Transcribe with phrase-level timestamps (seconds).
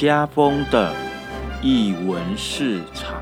[0.00, 0.94] 家风的
[1.60, 3.20] 译文市场。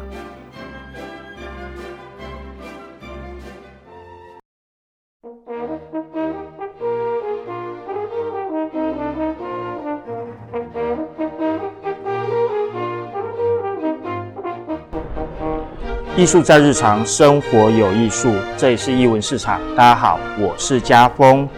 [16.16, 19.60] 艺术在日常生活有艺术，这里是艺文市场。
[19.74, 21.48] 大家好，我是家风。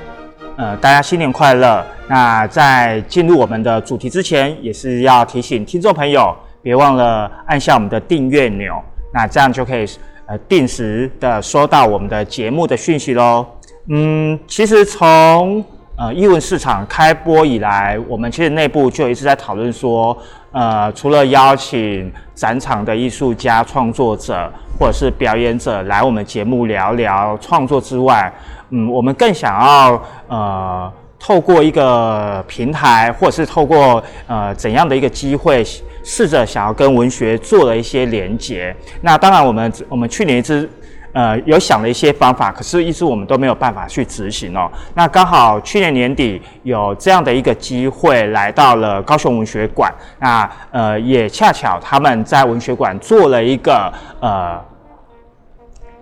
[0.56, 1.84] 呃，大家新年快乐！
[2.10, 8.74] 那在进入我们的主题之前，也是要提醒听众朋友，别忘了按下我们的订阅钮，
[9.14, 9.86] 那这样就可以
[10.26, 13.46] 呃定时的收到我们的节目的讯息喽。
[13.86, 15.64] 嗯，其实从
[15.94, 20.18] 呃艺文市场开播以来，我们其实内部就一直在讨论说，
[20.50, 28.32] 呃，除了邀请展场的艺术家、创作者或者是表演者来我们节目聊聊创作之外，
[28.70, 35.62] 嗯，我们更想要呃，透过一个平台，或者是透过呃怎样的一个机会，
[36.02, 38.74] 试着想要跟文学做了一些连接。
[39.02, 40.68] 那当然，我们我们去年一直
[41.12, 44.70] 呃有想了一些方法，可是一直我们都没有办法去执行哦。
[44.94, 49.92] 那刚好去年年底有这样的一个机会，来到了高雄文学馆。
[50.18, 54.69] 那呃也恰巧他们在文学馆做了一个呃。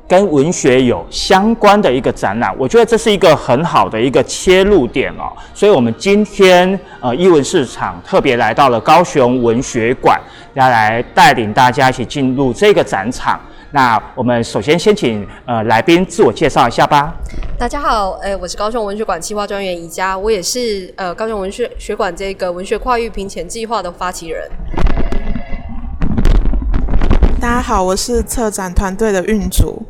[0.09, 5.31] 跟文学有相关的一个展览，我觉得这是一个很好的一个切入点哦。
[5.53, 10.19] 所以，我们今天呃，艺文市场特别来到了高雄文学馆，
[10.55, 13.39] 要来带领大家一起进入这个展场。
[13.70, 17.15] 那我们首先先请呃来宾自我介绍一下吧。
[17.59, 24.48] 大家好，呃，我是高雄文学馆企划专员宜佳，我也是呃高雄文学学馆这个文学跨域评前计划的发起人。
[27.39, 29.87] 大家好，我是策展团队的运主。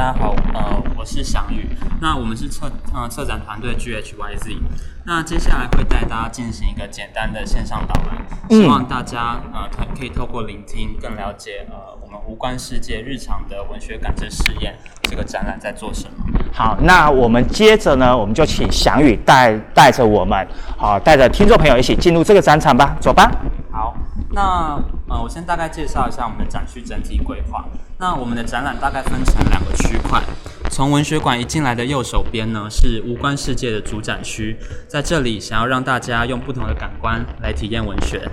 [0.00, 1.68] 大家好，呃，我是翔宇。
[2.00, 4.56] 那我们是策呃策展团队 GHYZ。
[5.04, 8.16] 那接下来会带大家进行一个简单的线上导览，
[8.48, 16.24] 希望大家呃可可以透过聆听，更了解呃我们无关世界日常的文学感知试验这个展览在做什么。
[16.50, 23.30] 好，那我们接着呢，我们就请翔宇带带着我们，好，带着听众朋友一起进入这个展场吧，走吧。
[23.70, 23.94] 好，
[24.32, 27.64] 那呃，我先大概介绍一下我们的展区整体规划。
[27.98, 30.22] 那我们的展览大概分成两个区块，
[30.70, 34.56] 从文学馆一进来的右手边呢，是无关世界的主展区，
[34.88, 38.26] 在这里想要让大家用不同的感官来体验文学。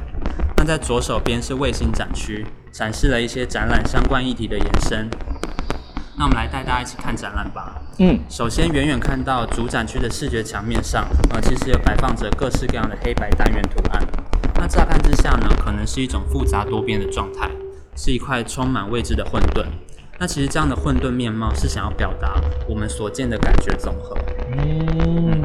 [0.56, 5.10] 那在左手边是卫星展区，展示了一些展览相关议题的延伸。
[6.16, 7.82] 那我们来带大家一起看展览吧。
[7.98, 14.08] 嗯，首先远远看到主展区的视觉墙面上，呃，其实有摆放着各式各样的黑白单元图案。
[14.58, 17.50] 那乍看之下呢，可能是一种复杂多变的状态。
[18.00, 19.66] 是一块充满未知的混沌。
[20.20, 24.16] 那其实这样的混沌面貌是想要表达我们所见的感觉总和。
[24.56, 25.44] 嗯。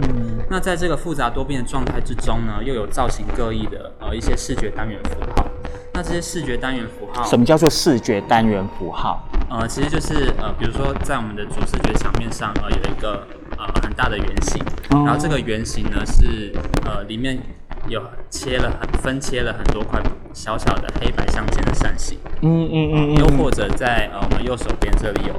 [0.51, 5.47] 那在这个复杂多变的状态之中呢，又有造型各异的呃一些视觉单元符号。
[5.95, 9.27] 那这些视觉单元符号，什么叫做视觉单元符号？
[9.49, 16.53] 呃，其实就是呃，比如说在我们的主视觉墙面上呃有一个呃很大的圆形，然后这个圆形呢是
[16.85, 17.41] 呃里面。
[17.89, 20.01] 有切了很分切了很多块
[20.33, 25.35] 小小的黑白相间的扇形，嗯嗯嗯，又或者在呃我们右手边这里有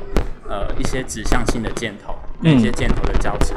[0.50, 3.56] 呃一些指向性的箭头，一些箭头的交叉，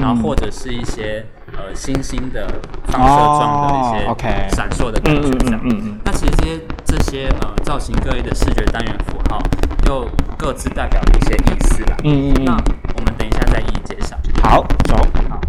[0.00, 2.46] 然后或者是一些呃星星的
[2.86, 5.60] 放射状的一些闪烁的感觉，这样。
[6.04, 9.38] 那其实这些这些呃造型各异的视觉单元符号，
[9.86, 11.96] 又各自代表了一些意思啦。
[12.04, 12.44] 嗯嗯嗯。
[12.44, 12.52] 那
[12.96, 14.16] 我们等一下再一一介绍。
[14.42, 14.96] 好，走。
[15.30, 15.40] 好。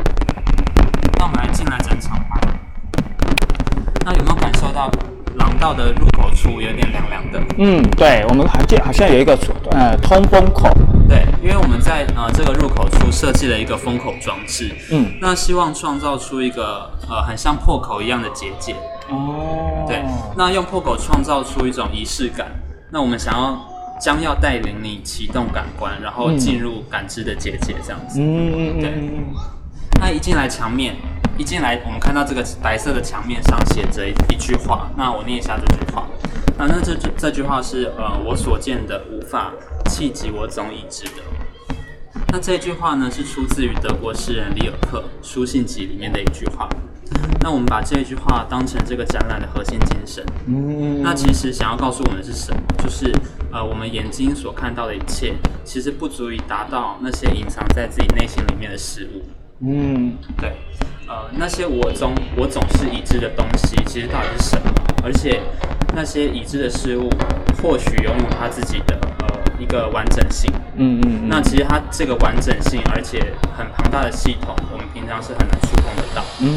[1.18, 2.25] 那我们来进来展场吧。
[4.06, 4.88] 那有没有感受到
[5.38, 7.42] 廊道的入口处有点凉凉的？
[7.58, 9.36] 嗯，对，我们好像好像有一个
[9.72, 10.70] 呃通风口。
[11.10, 14.72] 对，因为我们在呃这个入口处设计了一个风口装置。
[14.92, 18.76] 嗯，那希望创造出一个呃很像破口一样的结界。
[19.10, 19.84] 哦。
[19.88, 20.04] 对，
[20.38, 22.46] 那用破口创造出一种仪式感。
[22.92, 23.58] 那我们想要
[24.00, 28.20] 将要带领你启动感官，然后进入感知的结界，这样子。
[28.22, 28.82] 嗯嗯嗯。
[28.82, 28.94] 对。
[30.00, 30.96] 那一进来墙面。
[31.38, 36.08] 一进来，我们看到这个白色的墙面上写着一句话，那我念一下这句话。
[36.58, 39.52] 那那这句这句话是呃，我所见的无法
[39.90, 41.22] 企及我总已知的。
[42.32, 46.70] 那这句话呢，是出自于德国诗人里尔克《书信集》里面的一句话。
[47.42, 50.26] 那我们把这句话当成这个展览的核心精神。
[50.48, 51.02] 嗯。
[51.04, 52.62] 那其实想要告诉我们的是什么？
[52.82, 53.14] 就是
[53.52, 55.34] 呃，我们眼睛所看到的一切，
[55.66, 59.24] 其实不足以达到那些隐藏在自己内心里面的事物。
[59.60, 60.54] 嗯，对。
[61.08, 64.72] 呃，那些我中我总是已知的东西，其实到底是什么？
[65.04, 65.40] 而且
[65.96, 67.08] 那些已知的事物，
[67.62, 69.28] 或许拥有它自己的呃
[69.60, 70.52] 一个完整性。
[70.78, 71.30] 嗯嗯。
[71.30, 73.20] 那其实它这个完整性，而且
[73.56, 76.24] 很庞大的系统，我们平常是很难触碰得到。
[76.40, 76.50] 嗯，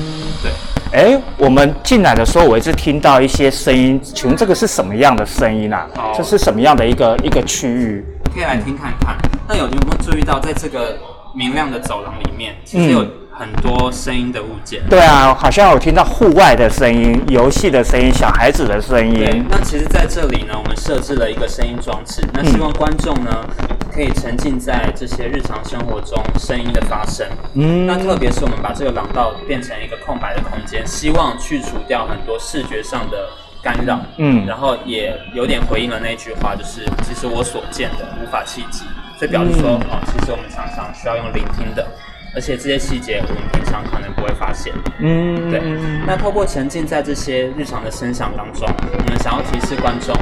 [0.42, 0.50] 对。
[0.92, 5.86] 哎，我们进来的时候，我一直听到一些声音，请问这个是什么样的声音啊？
[6.16, 8.02] 这是什么样的一个一个区域？
[8.34, 9.14] 可以来听看看。
[9.46, 10.98] 那有有没有注意到，在这个
[11.34, 13.06] 明亮的走廊里面，其实有。
[13.38, 19.14] 很多声音的物件，对啊，好像有听到户外的声音、游戏的声音、小孩子的声音。
[19.14, 23.31] 对，那其实在这里呢，我们设置了一个声音装置，那希望观众呢
[23.94, 27.25] 可以沉浸在这些日常生活中声音的发生。
[27.55, 33.29] 嗯，那特别是我们把这个廊道变成一个空白的空间，希望去除掉很多视觉上的
[33.62, 34.00] 干扰。
[34.17, 38.82] 嗯，然后也有点回应了那句话，就是其实我所见的无法企及，
[39.17, 41.87] 所以表示说，哦，其实我们常常需要用聆听的。
[42.38, 45.61] 而且这些细节我们平常可能不会发现，嗯，对。
[46.06, 50.14] 那透过沉浸在这些日常的声响当中，我们想要提示观众，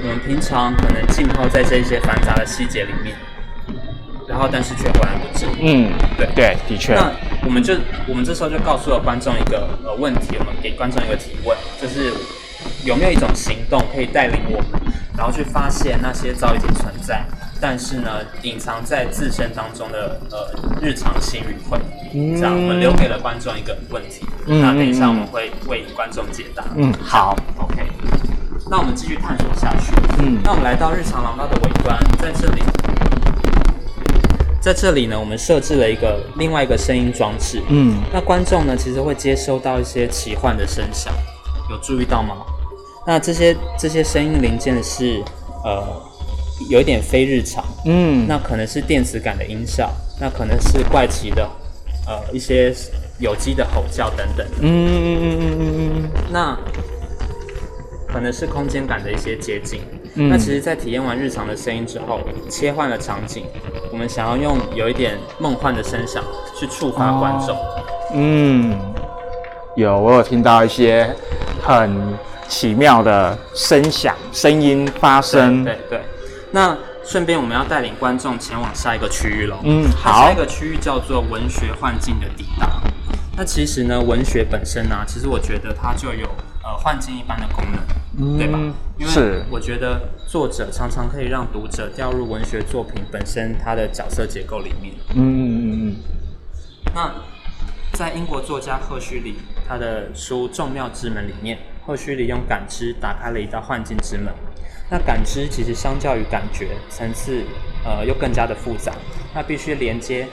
[0.00, 3.16] 我们平常可能浸泡在这些繁杂的细节里面，
[4.28, 5.46] 然后但是却浑然不知。
[5.60, 6.94] 嗯，对对，的确。
[6.94, 7.10] 那
[7.44, 7.74] 我们就
[8.06, 12.12] 我们这时候就告诉了观众一个呃问题，我们给观众一个提问，就是
[12.84, 14.80] 有没有一种行动可以带领我们，
[15.16, 17.24] 然后去发现那些早已经存在。
[17.60, 18.10] 但是呢，
[18.42, 20.50] 隐藏在自身当中的呃
[20.82, 21.78] 日常心与会，
[22.36, 24.26] 这样我们留给了观众一个问题。
[24.44, 26.62] 那等一下我们会为观众解答。
[26.76, 27.88] 嗯，好，OK。
[28.70, 29.92] 那我们继续探索下去。
[30.18, 32.62] 嗯，那我们来到日常廊道的尾端，在这里，
[34.60, 37.62] 在这里呢，我们设置了一个另外一个声音装置。
[37.68, 41.14] 嗯，那观众呢，其实会接收到一些奇幻的声响，
[41.70, 42.36] 有注意到吗？
[43.06, 45.22] 那这些这些声音零件是
[45.64, 45.82] 呃。
[46.70, 49.90] 有一点非日常，嗯，那可能是电子感的音效，
[50.20, 51.42] 那可能是怪奇的，
[52.06, 52.72] 呃，一些
[53.18, 56.56] 有机的吼叫等等，嗯嗯嗯嗯嗯嗯，那
[58.06, 59.80] 可能是空间感的一些接近，
[60.14, 63.44] 那其实，在体验完日常的声音之后，切换了场景，
[63.90, 66.22] 我们想要用有一点梦幻的声响
[66.56, 67.58] 去触发观众，
[68.14, 68.78] 嗯，
[69.74, 71.12] 有，我有听到一些
[71.60, 72.16] 很
[72.54, 76.00] 奇妙的声响声音发生，对对。
[76.52, 79.56] 那顺便我们要带领观众前往下一个区域喽。
[79.64, 80.22] 嗯，好。
[80.22, 82.80] 下一个区域叫做文学幻境的抵达。
[83.36, 86.28] 那其实呢，文学本身呢，其实我觉得它就有
[86.62, 88.56] 呃幻境一般的功能，对吧？
[88.98, 94.94] 因为我觉得作者常常可以让读者掉入文学作品本身它的角色结构里面。
[95.16, 95.96] 嗯嗯嗯嗯。
[96.94, 97.10] 那
[97.94, 99.34] 在英国作家赫胥黎
[99.66, 104.32] 他的书《众妙之门》里面，赫胥黎用感知打开了一道幻境之门。
[104.90, 107.42] 那感知其实相较于感觉层次，
[107.84, 108.92] 呃，又更加的复杂。
[109.34, 110.26] 那必须连接，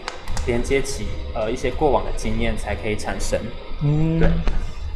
[0.46, 3.40] 连接起呃一些过往的经验才可以产生。
[3.82, 4.30] 嗯，对。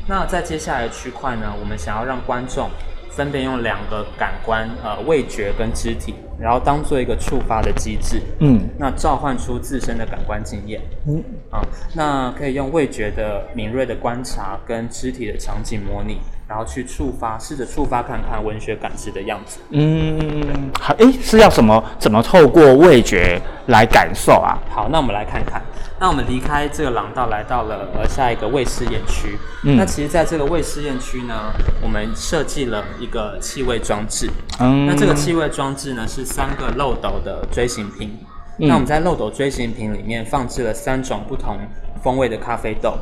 [0.08, 2.70] 那在接下来的区块呢，我们想要让观众
[3.10, 8.22] 分别用两个感官，呃，味觉跟肢体，然后当做一个触发的机制。
[8.40, 10.82] 嗯，那召唤出自身的感官经验。
[11.08, 11.62] 嗯，啊，
[11.94, 16.20] 那可以用味觉的敏锐的观察跟肢体的场景模拟。
[16.48, 19.58] 然后去触发，试着触发看看文学感知的样子。
[19.72, 21.84] 嗯，好，诶，是要什么？
[21.98, 24.56] 怎么透过味觉来感受啊？
[24.70, 25.60] 好，那我们来看看。
[26.00, 29.36] 那我们离开这个廊道，来到了呃下一个胃试验区。
[29.64, 31.52] 嗯，那其实在这个胃试验区呢，
[31.82, 34.30] 我们设计了一个气味装置。
[34.60, 38.12] 嗯，那这个气味装置呢是三个漏斗的锥形瓶。
[38.58, 41.58] 那我们在漏斗锥形瓶里面放置了三种不同
[42.02, 42.94] 风味的咖啡豆。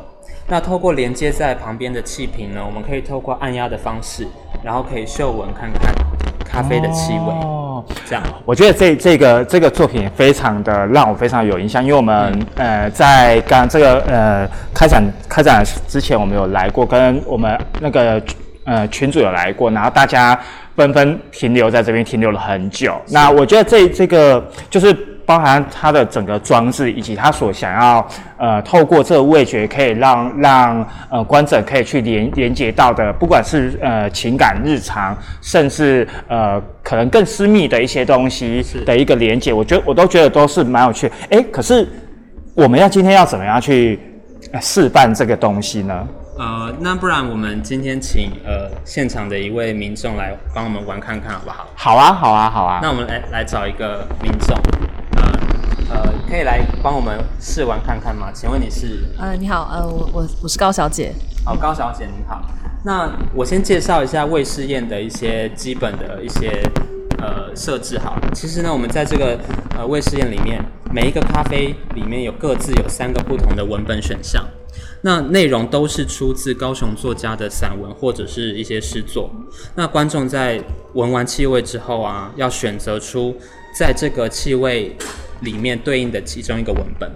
[0.46, 4.26] 那透过连接在旁边的气瓶呢，我们可以透过按压的方式，
[4.62, 5.94] 然后可以嗅闻看看
[6.44, 7.32] 咖啡的气味。
[7.42, 18.20] 哦，这样，我觉得这这个这个作品非常的让我非常有印象，因为我们呃在刚这个呃开展开展之前，我们有来过，跟我们那个
[18.64, 20.38] 呃群主有来过，然后大家
[20.76, 22.94] 纷纷停留在这边停留了很久。
[23.08, 24.94] 那我觉得这这个就是。
[25.26, 41.10] 包含它的整个装置，以及它所想要呃透过这个味觉，可以让让呃观者可以去连连接到的，不管是呃情感日常，甚至呃可能更私密的一些东西的一个连接，我觉得我都觉得都是蛮有趣。
[41.30, 41.88] 哎，可是
[42.54, 43.98] 我们要今天要怎么样去
[44.60, 46.06] 示范这个东西呢？
[46.36, 51.66] 呃，那不然我们今天请呃现场的一位民众来帮我们玩看看好不好？
[51.76, 52.80] 好啊，好啊，好啊。
[52.82, 54.56] 那我们来来找一个民众。
[55.16, 55.22] 呃
[55.90, 58.32] 呃，可以来帮我们试玩看看吗？
[58.34, 59.04] 请问你是？
[59.16, 61.12] 呃，你好，呃，我我我是高小姐。
[61.44, 62.42] 好，高小姐你好。
[62.84, 66.60] 那我先介绍一下胃试验的一些基本的一些
[67.18, 68.18] 呃设置好。
[68.34, 69.38] 其实呢，我们在这个
[69.78, 70.60] 呃胃试验里面，
[70.90, 74.44] 每一个咖啡里面有各自有三个不同的文本选项，
[75.04, 79.30] 那内容都是出自高雄作家的散文或者是一些诗作。
[79.76, 80.60] 那观众在
[80.94, 83.36] 闻完气味之后啊，要选择出
[83.78, 84.96] 在这个气味。
[85.40, 87.10] 里面对应的其中一个文本，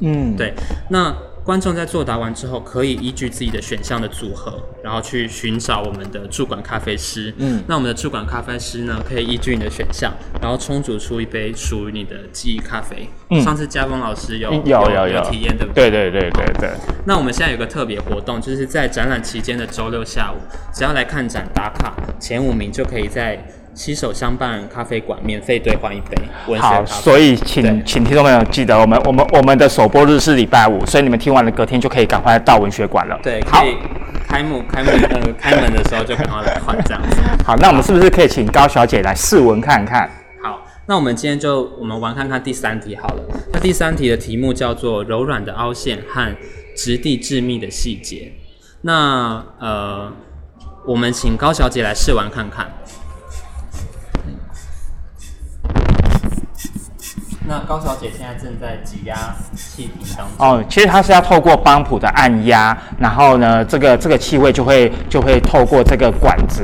[0.00, 0.52] 嗯，对。
[0.88, 1.14] 那
[1.48, 7.32] 观众在作答完之后，可以依据自己的选项的组合，然后去寻找我们的驻馆咖啡师。
[7.38, 10.12] 嗯，那我们的驻馆咖啡师呢，可以依据你的选项，
[10.42, 13.08] 然后冲煮出一杯属于你的记忆咖啡。
[13.30, 15.90] 嗯，上次嘉峰老师有有有有体验，对不对？
[15.90, 16.70] 对对对对对。
[17.06, 20.36] 那我们现在有个特别活动，就是在展览期间的周六下午，
[20.74, 23.42] 只要来看展打卡前五名，就可以在。
[23.78, 26.18] 携手相伴咖啡馆免费兑换一杯
[26.48, 33.16] 文学好，所以请请听众朋友记得，我们我们我们的首播日是礼拜五，所以你们听完了隔天就可以赶快到文学馆了。
[33.22, 33.76] 对，可以
[34.26, 37.18] 开幕开幕呃开门的时候就赶快来换这样子。
[37.46, 40.10] 好，那我们是不是可以请高小姐来试闻看看？
[40.42, 43.22] 好，那我们今天就我们玩看看第三题好了。
[43.52, 46.36] 那第三题的题目叫做柔软的凹陷和
[46.76, 48.32] 质地致密的细节。
[48.80, 50.12] 那呃，
[50.84, 52.68] 我们请高小姐来试玩看看。
[57.48, 59.16] 那高小姐现在正在挤压
[59.56, 60.46] 气体当中。
[60.46, 66.62] 哦，其实它是要透过邦普的按压，然后呢，这个这个气味就会就会透过这个管子，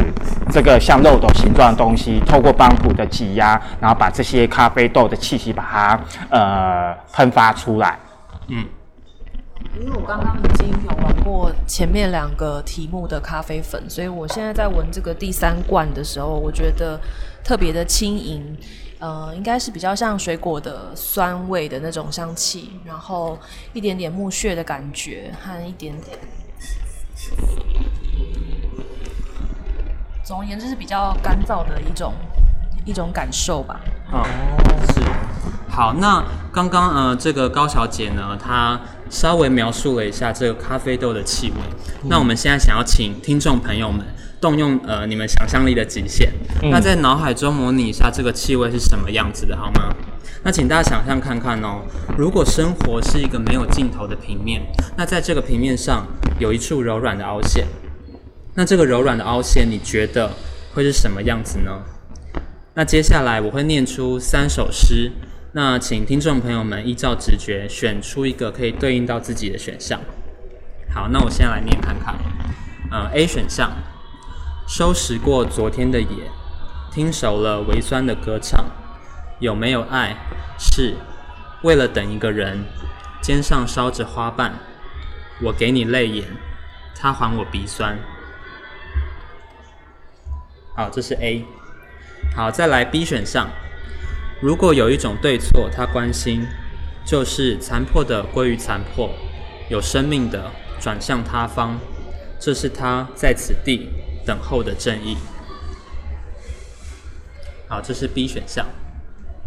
[0.53, 7.99] 这个像漏斗形状的东西，透过邦普的挤压，然后把这些咖啡豆的气息把它呃喷发出来。
[8.49, 8.63] 嗯，
[9.81, 17.01] 因为我刚刚已经有玩过前面两个题目的咖啡粉，所以我现在在闻这个第三罐的时候，我觉得
[17.43, 18.57] 特别的轻盈。
[19.01, 23.37] 呃，应该是比较像水果的酸味的那种香气，然后
[23.75, 26.17] 一点点木屑的感觉和一点点，
[30.23, 32.15] 总而言之是比较干燥的一种
[32.87, 33.79] 一种感受吧。
[34.11, 34.25] 哦，
[34.95, 35.03] 是。
[35.69, 41.57] 好，那刚刚呃，这个高小姐呢，她稍微描述了一下这个咖啡豆的气味。
[42.09, 44.05] 那我们现在想要请听众朋友们。
[44.41, 46.31] 动用呃你们想象力的极限，
[46.71, 49.89] 那在脑海中模拟一下这个气味是什么样子的，好吗？
[50.43, 51.81] 那请大家想象看看哦，
[52.19, 54.61] 如果生活是一个没有尽头的平面，
[54.99, 56.07] 那在这个平面上
[56.39, 57.67] 有一处柔软的凹陷，
[58.53, 60.31] 那这个柔软的凹陷你觉得
[60.75, 61.81] 会是什么样子呢？
[62.75, 65.11] 那接下来我会念出三首诗，
[65.57, 70.01] 那请听众朋友们依照直觉选出一个可以对应到自己的选项。
[70.93, 72.17] 好，那我先来念看看，
[72.91, 73.71] 呃，A 选项。
[74.67, 76.29] 收拾过昨天的野，
[76.91, 78.65] 听熟了微酸的歌唱。
[79.39, 80.17] 有没有爱？
[80.59, 80.97] 是
[81.63, 82.65] 为了等一个人。
[83.23, 84.55] 肩上烧着花瓣，
[85.41, 86.27] 我给你泪眼，
[86.97, 87.97] 他还我鼻酸。
[90.75, 91.45] 好，这是 A。
[92.35, 93.49] 好，再来 B 选项。
[94.41, 96.47] 如果有一种对错，他关心，
[97.05, 99.11] 就是残破的归于残破，
[99.69, 100.51] 有生命的
[100.81, 101.79] 转向他方，
[102.39, 103.89] 这是他在此地。
[104.27, 105.19] 等候的正义。
[107.69, 108.67] 好，这是 B 选项。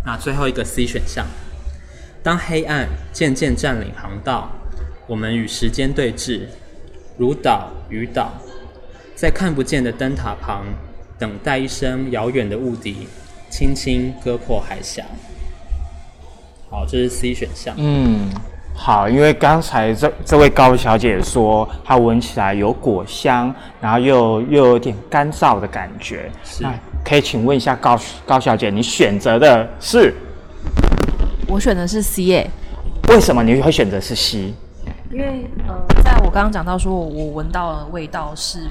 [0.06, 1.26] 那最后一个 C 选项，
[2.22, 4.52] 当黑暗渐渐占领航道，
[5.08, 6.42] 我们与时间对峙，
[7.18, 8.34] 如岛与岛，
[9.16, 10.64] 在看不见的灯塔旁，
[11.18, 13.08] 等待一声遥远的雾笛，
[13.58, 15.04] 轻轻割破海峡。
[16.70, 17.74] 好，这是 C 选项。
[17.76, 18.30] 嗯。
[18.76, 26.30] 好，因为刚才这这位高小姐说，她闻起来有果香，然后又又有点干燥的感觉。
[26.44, 26.64] 是，
[27.04, 30.14] 可以请问一下高高小姐，你选择的是？
[31.48, 32.48] 我选的是 C 耶。
[33.10, 34.54] 为什么你会选择是 C？
[35.12, 35.74] 因为呃，
[36.04, 38.68] 在我刚刚讲到说，我闻到的味道是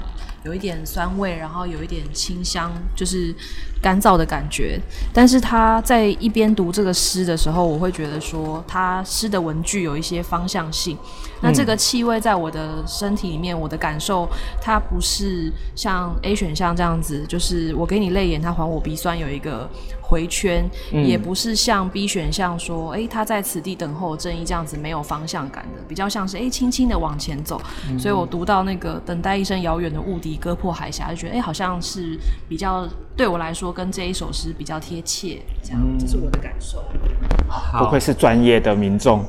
[0.47, 3.35] 有一点酸味，然后有一点清香，就是。
[3.79, 4.81] 干燥的感觉，
[5.13, 10.97] 但是他在一边读这个诗的时候，我会觉得说，他诗的文句有一些方向性。
[11.41, 14.27] 那这个气味在我的身体里面，我的感受，
[14.59, 19.69] 它不是像 A 选项这样子，就是我给你泪眼，他还我鼻酸，有一个
[20.07, 27.61] 回圈，也不是像 B 选项说，哎，他在此地等候正义这样子没有方向感的，比较像是哎，轻轻的往前走。
[27.99, 33.67] 所以我读到那个等待一声遥远的雾笛割破海峡，就觉得哎，好像是比较对我来说。
[33.77, 36.83] 跟这一首诗比较贴切，这样，这是我的感受。
[37.77, 39.23] 不愧是专业的民众。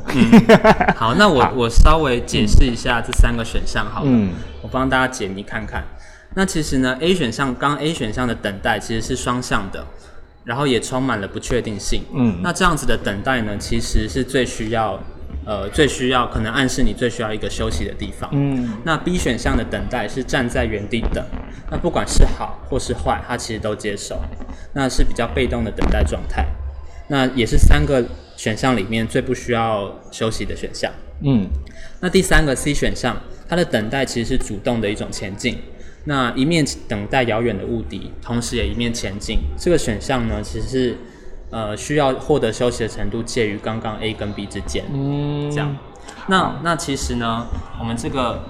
[0.95, 4.29] 好，那我我稍微解释一下这三个选项，好了，
[4.63, 5.85] 我帮大家解谜看看。
[6.35, 9.85] 那其实呢，A 选项刚 A 选项的等待其实是双向的，
[10.49, 12.03] 然后也充满了不确定性。
[12.15, 14.99] 嗯，那这样子的等待呢，其实是最需要。
[15.45, 18.29] 呃，最需要可能暗示你最需要一个休息的地方。
[18.35, 21.25] 嗯，那 B 选项的等待是站在原地等，
[21.71, 24.21] 那不管是好或是坏，他其实都接受，
[24.75, 26.47] 那是比较被动的等待状态。
[27.09, 28.05] 那也是三个
[28.37, 30.93] 选项里面最不需要休息的选项。
[31.23, 31.49] 嗯，
[32.01, 33.17] 那第三个 C 选项，
[33.49, 35.59] 它的等待其实是主动的一种前进，
[36.09, 39.39] 那一面等待遥远的雾敌，同时也一面前进。
[39.57, 40.97] 这个选项呢，其实是。
[41.51, 45.75] 呃，需要获得休息的程度介于刚刚 A 跟 B 之间，嗯，这样。
[46.27, 47.47] 那那其实呢，
[47.81, 48.43] 我们这个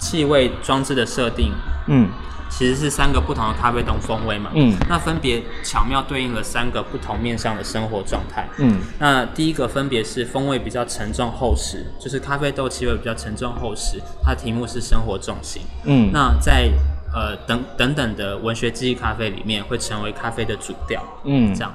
[0.00, 1.52] 气味装置的设定，
[1.86, 2.08] 嗯。
[2.48, 16.70] 其实是三个不同的咖啡豆风味嘛，嗯，那分别巧妙对应了三个不同面向的生活状态，嗯，那第一个分别是风味比较沉重厚实，就是咖啡豆气味比较沉重厚实，它的题目是生活重心，嗯，那在
[17.12, 21.74] 呃等等等的文学记忆咖啡里面会成为咖啡的主调，嗯，这样，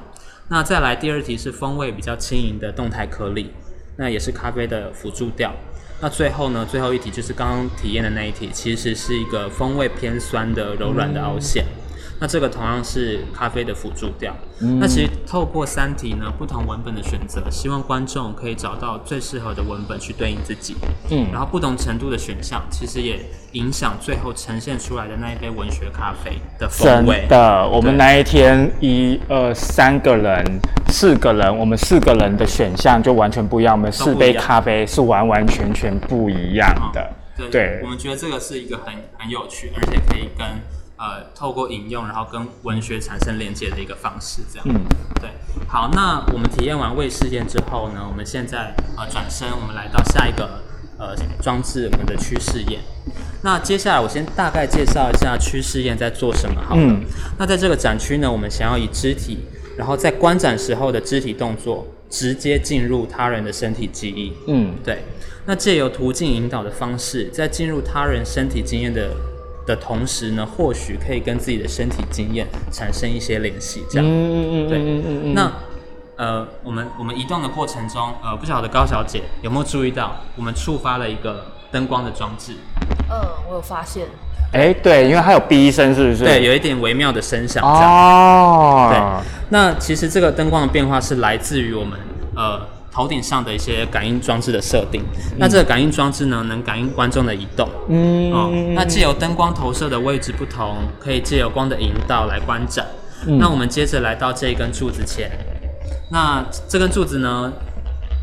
[0.50, 3.52] 那再来第二题是风味比较轻盈的动态颗粒，
[3.98, 5.54] 那也是咖啡的辅助调。
[6.04, 6.66] 那最后呢？
[6.66, 11.64] 最后一题就是刚刚体验的那一题，其实是一个风味偏酸的柔软的凹陷。
[12.22, 14.32] 那这个同样是咖啡的辅助调。
[14.80, 20.76] 那其实透过三题呢，不同文本的选择，希望观众可以找到最适合的文本去对应自己。
[21.10, 23.20] 嗯，然后不同程度的选项，其实也
[23.54, 27.22] 影响最后呈现出来的那一杯文学咖啡的风味。
[27.22, 30.46] 真的，我们那一天一二三个人、
[30.90, 33.74] 四个人，我们四个人的选项就完全不一样。
[33.74, 37.10] 我们四杯咖啡是完完全全不一样的。
[37.50, 40.46] 对，我们觉得这个是一个很很有趣，而且可以跟。
[41.02, 44.68] 呃，透过引用，然后跟文学产生连接的一个方式，这样。
[44.70, 44.86] 嗯，
[45.20, 45.32] 对。
[45.68, 50.62] 好，那我们体验完胃试验之后呢，我们现在呃转身，我们来到下一个
[51.00, 52.82] 呃装置，我们的趋势验。
[53.42, 56.62] 那接下来我先大概介绍一下趋势验在做什么。
[56.62, 57.04] 好，嗯。
[57.40, 59.40] 那在这个展区呢，我们想要以肢体，
[59.76, 64.34] 然后在观展时候的肢体动作，直接进入他人的身体记忆。
[64.46, 65.04] 嗯，对。
[65.48, 69.10] 那借由途径引导的方式，在进入他人身体经验的。
[69.66, 74.06] 的同时呢，或许可以跟自己的身体经验产生一些联系，这样。
[74.06, 74.80] 嗯嗯嗯对。
[74.80, 75.34] 嗯嗯嗯。
[75.34, 75.52] 那
[76.18, 82.54] 呃，我们我们移动的过程中，呃，不晓得高小姐有没有注意到，我们触发了一个灯光的装置。
[83.10, 84.06] 嗯，我有发现。
[84.54, 86.26] 哎，对，因为它有哔声，是不是？
[86.26, 87.64] 对，有一点微妙的声响。
[87.64, 88.90] 哦。
[88.92, 89.28] 对。
[89.50, 92.00] 那其实这个灯光的变化是来自于我们
[92.36, 92.62] 呃。
[92.92, 95.02] 头顶上的一些感应装置的设定，
[95.38, 97.70] 那这个感应装置呢，能感应观众的移动。
[97.88, 102.86] 嗯，哦，那借由灯光投射的位置不同，可以借由光的引导来观展。
[103.40, 105.32] 那我们接着来到这一根柱子前，
[106.10, 107.54] 那这根柱子呢，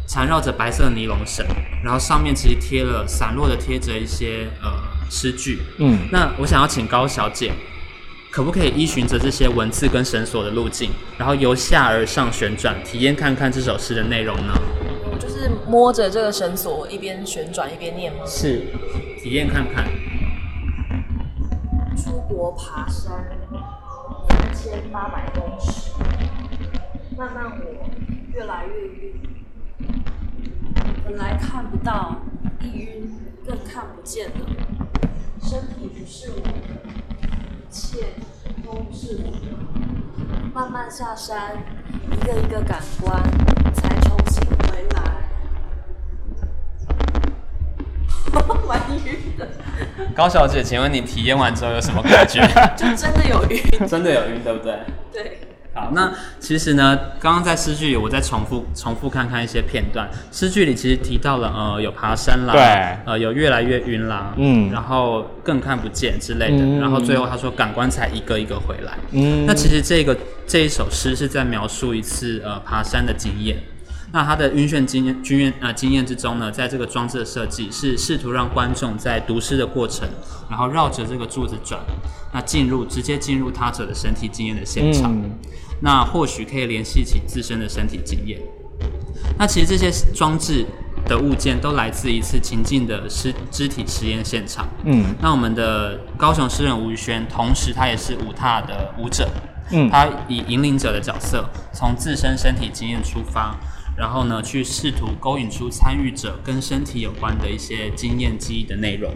[0.07, 1.47] 缠绕着白色尼龙绳，
[1.83, 4.71] 然后上面其实贴了散落的贴着一些呃
[5.09, 5.61] 诗句。
[5.79, 7.53] 嗯，那我想要请高小姐。
[8.39, 14.55] 可不可以依循着这些文字跟绳索的路径，然后由下而上旋转，体验看看这首诗的内容呢？
[15.19, 18.21] 就是摸着这个绳索，一边旋转一边念吗？
[18.25, 18.67] 是，
[19.21, 19.89] 体验看看。
[21.97, 23.13] 出国爬山，
[24.29, 25.91] 三千八百公尺，
[27.17, 27.91] 慢慢我
[28.33, 29.21] 越来越晕，
[31.05, 32.21] 本来看不到，
[32.63, 33.11] 一晕
[33.45, 34.47] 更看不见了，
[35.43, 36.37] 身体不是我。
[36.37, 37.08] 一
[37.71, 38.15] 切
[38.65, 39.21] 都是。
[40.55, 41.57] 慢慢下山，
[42.11, 43.23] 一个一个感官
[43.73, 44.99] 才重新回来。
[48.67, 49.49] 玩晕的。
[50.15, 52.41] 高小姐，请问你体验完之后有什么感觉？
[52.77, 53.63] 就真的有晕。
[53.87, 54.79] 真的有晕，对不对？
[55.13, 55.41] 对。
[55.79, 60.11] 好，那其实呢，刚刚在诗句里，我再重复重复看看一些片段。
[60.33, 68.99] 诗句里其实提到了，呃，有爬山啦，对，呃，有越来越晕啦，嗯，然后更看不见之类的，然后最后他说感官才一个一个回来。
[69.13, 70.17] 嗯，那其实这个
[70.49, 73.57] 这一首诗是在描述一次呃爬山的经验。
[74.11, 80.09] 那他的晕眩经验经验呃经验之中呢，在这个装置的设计是试图让观众在读诗的过程，
[80.49, 81.79] 然后绕着这个柱子转，
[82.33, 85.15] 那进入直接进入他者的身体经验的现场。
[85.81, 88.41] 那或许可以联系起自身的身体经验。
[89.39, 90.65] 那其实这些装置
[91.07, 94.69] 的物件都来自一次情境的肢肢体实验现场。
[94.85, 99.29] 嗯，那我们的高雄诗人吴宇轩，同时他也是舞踏的舞者。
[99.71, 103.55] 嗯，他以引领者的角色，从自身身体经验出发，
[103.97, 109.13] 然后呢，去试图勾引出参与者跟身体有关的一些经验记忆的内容。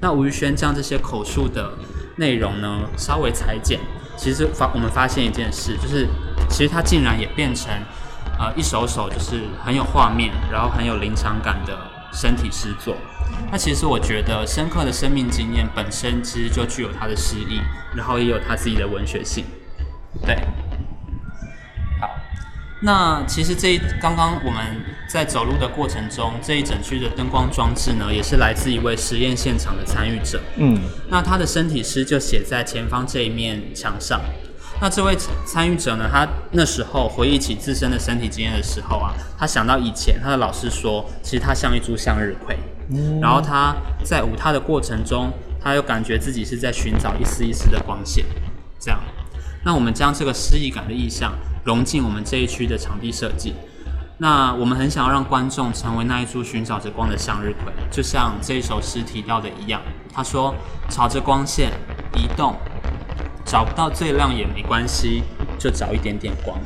[0.00, 1.72] 那吴宇轩将这些口述的
[2.16, 3.80] 内容呢，稍微裁剪。
[4.16, 6.08] 其实发我们发现一件事，就是
[6.48, 7.72] 其实它竟然也变成
[8.38, 11.78] 呃一首首就是很有画面，然后很有临场感的
[12.12, 12.96] 身体诗作。
[13.50, 17.60] 那其实我觉得深刻的生命经验本身其实就具有它的诗意，
[17.94, 19.44] 然后也有它自己的文学性。
[20.24, 20.36] 对。
[22.80, 24.60] 那其实这刚刚我们
[25.08, 30.40] 在走路的过程中，这一整区的灯光装置呢，也是来自一位实验现场的参与者。
[30.56, 34.20] 嗯，那他的身体诗就写在前方这一面墙上。
[34.78, 42.54] 那这位参与者呢，他那时候回忆起自身的身体经验的时候啊，他想到以前他的老师说，其实他像一株向日葵。
[42.90, 48.22] 嗯，然后他在舞踏的过程中，他又感觉自己是在寻找一丝一丝的光线。
[48.78, 49.00] 这样，
[49.66, 51.32] 那我们将这个诗意感的意象。
[51.64, 53.52] 融进我们这一区的场地设计，
[54.18, 59.82] 那我们很想要让观众成为那一株寻找着光的向日葵，就像这一首诗提到的一样。
[60.14, 60.54] 他说
[60.88, 61.72] ：“朝着光线
[62.14, 62.54] 移动，
[63.44, 65.24] 找不到最亮也没关系，
[65.58, 66.56] 就找一点点光。”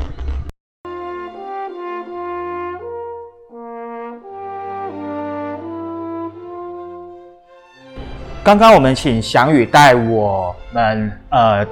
[8.45, 11.65] 刚刚我们请翔宇带我们呃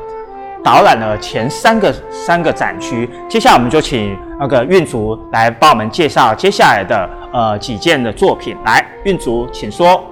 [0.64, 8.56] 导览了前三个三个展区，接下来我们就请那个运竹来帮我们介绍接下来的呃几件的作品。
[8.64, 10.04] 来，运竹，请说。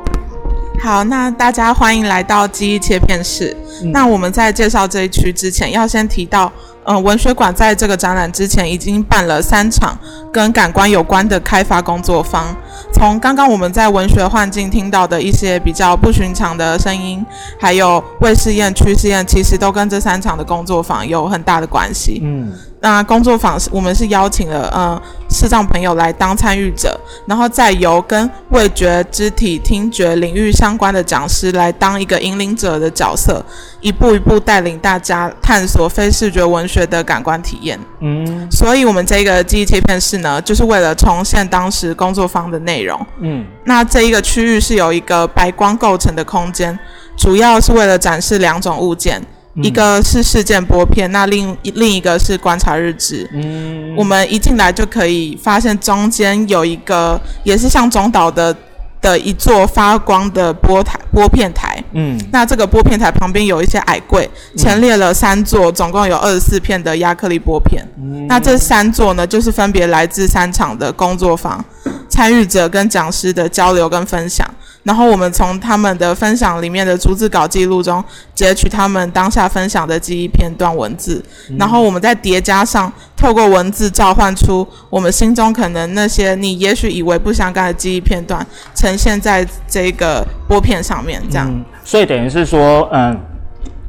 [0.80, 3.56] 好，那大家欢迎来到记忆切片室。
[3.92, 6.52] 那我们在介绍这一区之前，要先提到。
[6.86, 9.98] 嗯，文学馆在这个展览之前已经办了三场
[10.32, 12.54] 跟感官有关的开发工作坊。
[12.92, 17.24] 从刚刚我们在文学幻境听到的一些比较不寻常的声音，
[17.58, 22.20] 还有未试验、区试验，其实都跟这三场的工作坊有很大的关系。
[22.22, 22.52] 嗯。
[22.86, 26.96] 那工作坊是我们是邀请了呃视障朋友来当参与者，
[27.26, 33.44] 然后再由跟味觉、肢体、听觉领域相关的讲师来当一个引领者的角色，
[33.80, 37.76] 一步一步带领大家探索非视觉文学的感官体验。
[37.98, 43.04] 嗯，所以我们这个记忆切片室呢，就是为了重现当时工作坊的内容。
[43.18, 46.78] 嗯，那这一个区域是由一个白光构成的空间，
[47.16, 49.20] 主要是为了展示两种物件。
[49.62, 53.28] 一个是事件拨片，那另另一个是观察日志。
[53.32, 58.54] 嗯，我们一进来就可以发现中间有一个也是像中岛的
[59.00, 61.82] 的一座发光的拨台拨片台。
[61.92, 67.82] 嗯，那这个拨片台旁边有一些矮柜，陈列了三座，总共有二十四片的亚克力拨片。
[68.28, 71.64] 那这三座呢，就是分别来自三场的工作坊，
[72.08, 74.46] 参与者跟讲师的交流跟分享。
[74.86, 78.02] 然后我们从他们的分享里面的逐字稿记录中
[78.36, 81.20] 截取他们当下分享的记忆片段文字，
[81.58, 88.46] 然后我们再叠加上透过文字召唤出我们心中可能那些你也许以为不相干的记忆片段，
[88.76, 91.64] 呈现在这个拨片上面，这样。
[91.84, 93.20] 所以等于是说，嗯。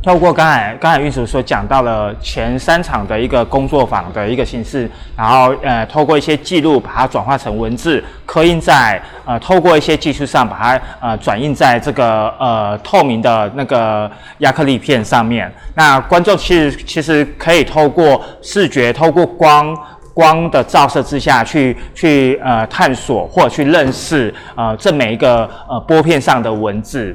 [0.08, 15.52] 透过刚才刚才运主所讲到了前三场的一个工作坊的一个形式，然后呃透过一些记录把它转化成文字，刻印在呃透过一些技术上把它呃转印在这个呃透明的那个亚克力片上面。
[15.76, 19.78] 那观众其实其实可以透过视觉，透过光
[20.14, 27.14] 光的照射之下去去呃探索或者去认识呃这每一个呃拨片上的文字。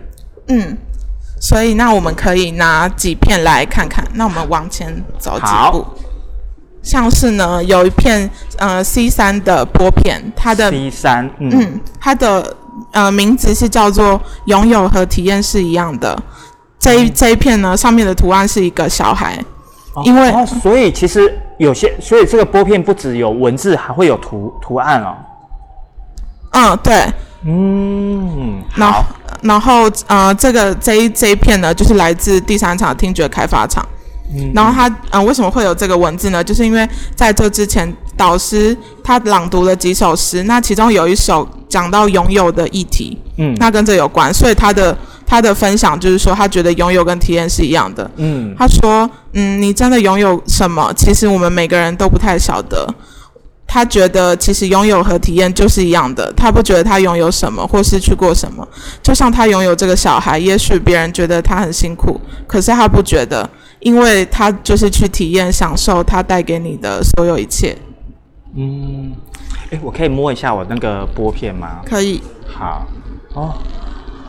[0.49, 0.77] 嗯。
[1.43, 4.07] 所以，那我们可以拿几片来看看。
[4.15, 5.85] 那我们往前走几步，
[6.85, 12.57] 像是呢，有一片呃 C 三的拨片，它的 C 三，嗯，它的
[12.93, 16.17] 呃名字是叫做“拥有和体验是一样的”。
[16.79, 19.37] 这一这一片呢，上面的图案是一个小孩，
[20.05, 25.17] 因为所以其实有些，所以这个拨片不只有文字，还会有图图案哦。
[26.53, 27.07] 嗯，对，
[27.45, 29.05] 嗯，好。
[29.43, 33.85] 然后，呃，这个这一这一片呢，就是来自第三场听觉开发场。
[34.33, 34.53] 嗯。
[34.55, 36.45] 然后他，嗯，为什么会有这个文字呢？
[36.45, 48.09] 就是因为在这之前，导师他朗读了几首诗，那其中有一首讲到拥有的议题，嗯，那跟这有关，所以他的他的分享就是说，他觉得拥有跟体验是一样的。
[48.19, 48.55] 嗯。
[48.57, 50.93] 他说，嗯，你真的拥有什么？
[50.97, 52.87] 其实我们每个人都不太晓得。
[53.73, 58.69] 他觉得其实拥有和体验就是一样的，他不觉得他拥有什么或失去过什么。
[59.03, 63.49] 就像他拥有这个小孩，也许别人觉得他很辛苦，可是他不觉得，
[63.81, 67.75] 因为他就是去体验、享受他带给你的所有一切。
[68.55, 69.15] 嗯，
[69.71, 71.81] 哎，我可以摸一下我那个拨片吗？
[71.87, 72.21] 可以。
[72.55, 72.87] 好。
[73.33, 73.55] 哦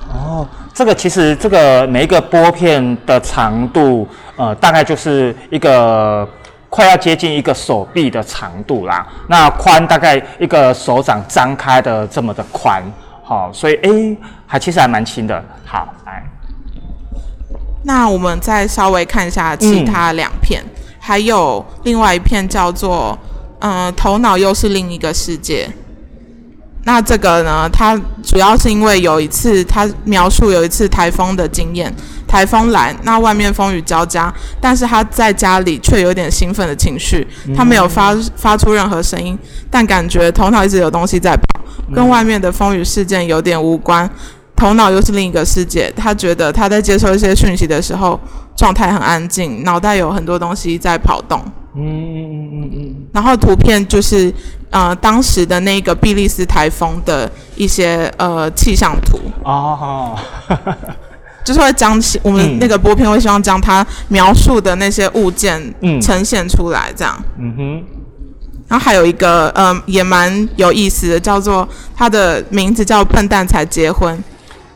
[0.07, 6.25] 哦，这个其实这个每一个拨片的长度，呃，大概就是一个。
[6.73, 12.81] 快要接近一个手臂的长度啦，那宽大概一个手掌张开的这么的宽，
[13.23, 15.39] 好，所以诶，还其实还蛮轻的。
[15.63, 16.23] 好，来，
[17.83, 20.63] 那我们再稍微看一下其他两片，
[20.99, 23.15] 还有另外一片叫做
[23.61, 25.69] “嗯，头脑又是另一个世界”。
[26.85, 31.93] 那这个呢，他主要是因为有一次他描述有一次台风的经验。
[32.25, 39.37] 台风来，那外面风雨交加，但是他在家里却有点兴奋的情绪，他没有发发出任何声音，
[39.69, 41.61] 但感觉头脑一直有东西在跑，
[41.93, 44.09] 跟外面的风雨事件有点无关，
[44.55, 45.93] 头脑又是另一个世界。
[45.95, 48.19] 他觉得他在接收一些讯息的时候，
[48.55, 51.39] 状态很安静，脑袋有很多东西在跑动。
[51.75, 51.85] 嗯。
[51.85, 52.15] 嗯。
[52.15, 52.51] 嗯。
[52.51, 52.71] 嗯。
[52.73, 52.95] 嗯。
[53.13, 54.33] 然后图片就是
[54.73, 59.17] 呃当时的那个比利时台风的一些呃气象图。
[59.45, 60.19] 哦。
[61.45, 65.61] 就是会将我们那个播片会希望将它描述的那些物件
[66.01, 67.21] 呈现出来，这样。
[67.37, 67.83] 嗯哼。
[68.69, 74.23] 然后还有一个，嗯，也蛮有意思的，叫做他的名字叫“笨蛋才结婚”。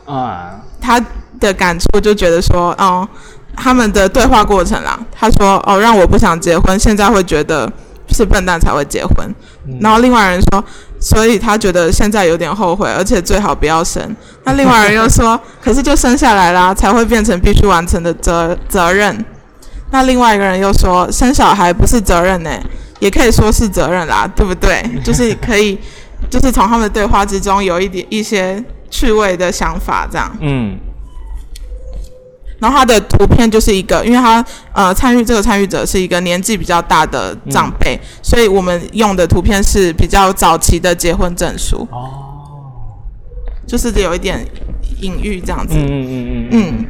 [0.04, 1.02] 啊，他
[1.40, 3.08] 的感触就觉得说，哦，
[3.56, 7.72] 他们的对话过程啦，他说，哦，让我不想结婚，现在会觉得
[8.14, 9.34] 是笨蛋才会结婚。
[9.80, 10.64] 然后另外人说，
[10.98, 14.14] 所以他觉得现在有点后悔，而且最好不要生。
[14.44, 19.24] 那另外人又说，可是就生下来啦，才会变成必须完成的责责任。
[19.90, 22.50] 那另外一个人又说，生小孩不是责任呢，
[23.00, 24.82] 也可以说是责任啦，对不对？
[25.04, 25.78] 就是可以，
[26.30, 30.30] 就是从他们的对话之中有一点一些趣味的想法，这样。
[30.40, 30.78] 嗯。
[32.58, 41.86] 然后他的图片就是一个，因为他呃参与这个参与者是一个年纪比较大的长辈，所以我们用的图片是比较早期的结婚证书。
[41.90, 42.24] 哦。
[43.66, 44.44] 就是有一点
[45.00, 45.74] 隐喻这样子。
[45.76, 46.50] 嗯嗯嗯嗯。
[46.50, 46.86] 嗯。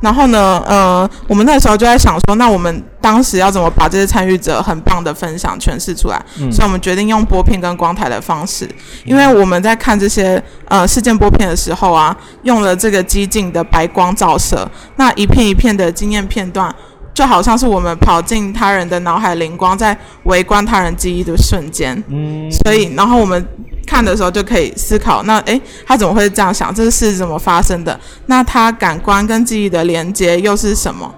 [0.00, 6.20] 然后呢，呃，我们那时候就在想说，那我们当时要怎么把这些参与者很棒的分享诠释出来？
[6.50, 8.68] 所以，我们决定用播片跟光台的方式，
[9.04, 16.74] 因为我们在看这些呃事件播片的时候啊，用了这个激进的白光照射，那一片一片的经验片段。
[17.12, 22.02] 就好像是我们跑进他人的脑海灵光，在围观他人记忆的瞬间。
[22.08, 23.44] 嗯，所以然后我们
[23.90, 26.72] 看的时候就可以思考，那诶，他怎么会这样想？
[26.72, 27.98] 这是怎么发生的？
[28.26, 31.12] 那他感官跟记忆的连接又是什么？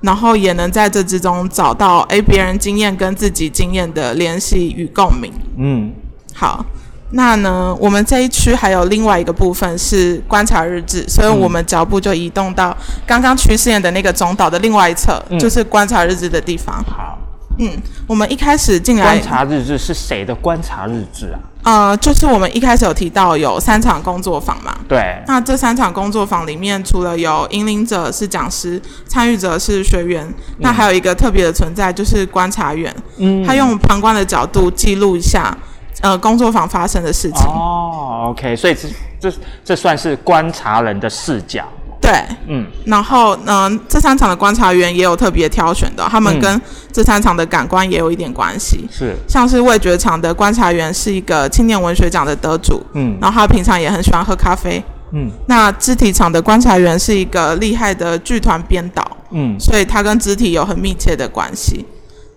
[0.00, 5.32] 然后也能在这之中找到诶，别人经验跟自己经验的联系与共鸣。
[5.56, 5.92] 嗯，
[6.34, 6.66] 好。
[7.10, 16.82] 那呢，我们这一区还有另外一个部分是观察日志，所以我们脚步就移动到刚刚区试验的那个总岛的另外一侧，就是观察日志的地方。
[16.84, 17.16] 好，
[17.60, 17.70] 嗯，
[18.08, 21.38] 我们一开始进来观察日志是谁的观察日志啊？
[21.66, 24.74] 呃，就是我们一开始有提到有三场工作坊嘛。
[24.88, 25.22] 对。
[25.26, 30.26] 那这三场工作坊里面，除了有引领者是讲师，参与者是学员，
[30.58, 32.94] 那还有一个特别的存在就是观察员。
[33.18, 33.44] 嗯。
[33.44, 35.54] 他用旁观的角度记录一下。
[36.02, 38.86] 呃，工作坊发生的事情哦，OK，所以这
[39.18, 41.64] 这这算是观察人的视角，
[42.00, 42.12] 对，
[42.46, 46.60] 嗯，然后呢，这三场的观察员也有特别挑选的，他们跟
[46.92, 54.82] 这三场的感官也有一点关系，是，像是味觉场的观察员是一个青年文学奖的得主，嗯，然后他平常也很喜欢喝咖啡，
[55.12, 61.84] 嗯，那肢体场的观察员是一个厉害的剧团编导，嗯，所以他跟肢体有很密切的关系。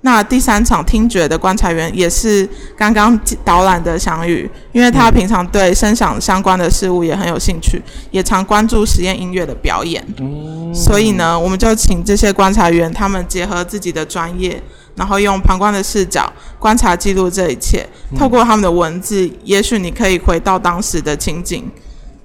[0.01, 10.01] 那第三场听觉的观察员也是刚刚导览的相遇，因为他平常对声响相关的事物也很有兴趣，也常关注实验音乐的表演。
[10.19, 14.63] 嗯，所以呢，我们就请这些观察员，他们结合自己的专业，
[14.95, 17.85] 然后用旁观的视角观察记录这一切。
[18.17, 21.69] 透过他们的文字，也许你可以回到当时的情景。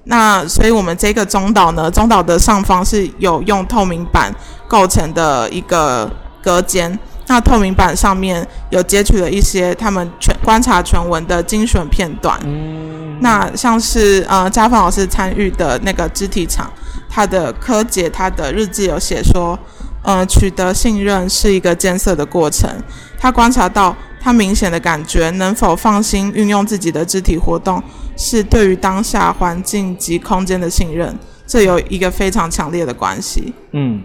[0.04, 4.32] 那所以我们这个中岛呢，中岛的上方是有用透明板
[4.68, 6.08] 构成的一个
[6.40, 6.96] 隔间。
[7.26, 12.38] 那透明板上面有截取了一些他们全观察全文的精选片段。
[12.44, 16.70] 嗯，那像是呃，家芳老师参与的那个肢体场，
[17.08, 19.58] 他的柯姐他的日记有写说，
[20.02, 22.70] 呃，取得信任是一个艰涩的过程。
[23.18, 27.82] 他观察到，他明显的感觉能否放心运用自己的肢体活动，
[28.18, 33.54] 是对于当下环境及空间的信任，这有一个非常强烈的关系。
[33.72, 34.02] 嗯。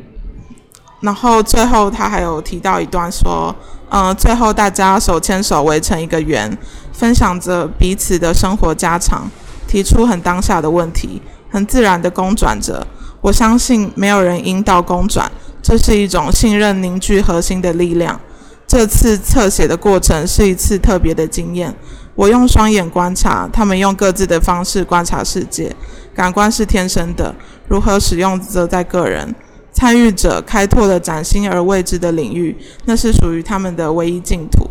[1.02, 3.56] 然后最后他还有提到一段说，
[3.90, 6.58] 嗯，最后大家手牵手围成一个圆，
[6.92, 9.30] 分享着彼此的生活家常，
[9.68, 12.86] 提出很当下的问题，很自然的公转着。
[13.22, 15.32] 我相信没有人引导公转，
[15.62, 18.20] 这是一种信任凝聚核心的力量。
[18.68, 21.74] 这次侧写的过程是一次特别的经验。
[22.16, 25.74] 我用双眼观察，他们用各自的方式观察世界。
[26.14, 27.34] 感官是天生的，
[27.68, 29.34] 如何使用则在个人。
[29.80, 34.70] 参与者开拓了崭新而未知的领域，那是属于他们的唯一净土。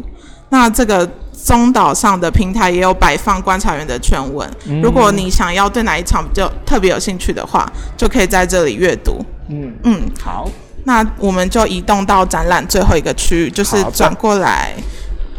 [0.51, 1.09] 那这个
[1.47, 4.47] 中岛上的平台也有摆放观察员的全文，
[4.83, 7.67] 如果你想要对哪一场比较特别有兴趣的话，
[7.97, 9.25] 就可以在这里阅读。
[9.49, 10.47] 嗯嗯，好，
[10.85, 14.75] 那我们就移动到展览最后一个区域，就是转过来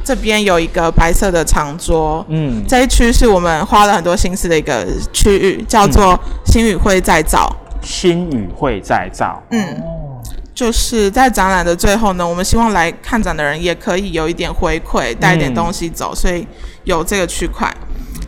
[0.04, 2.26] 这边有一个白色的长桌。
[2.30, 7.56] 嗯，这一区是我们花了很多心思的一个区域，叫做星语会再造。
[7.82, 9.82] 新语会再造，嗯，
[10.54, 16.46] 就是在展览的最后呢，我们希望来看展的人也可以有一点回馈，带一点东西走，所以
[16.84, 17.74] 有这个区块。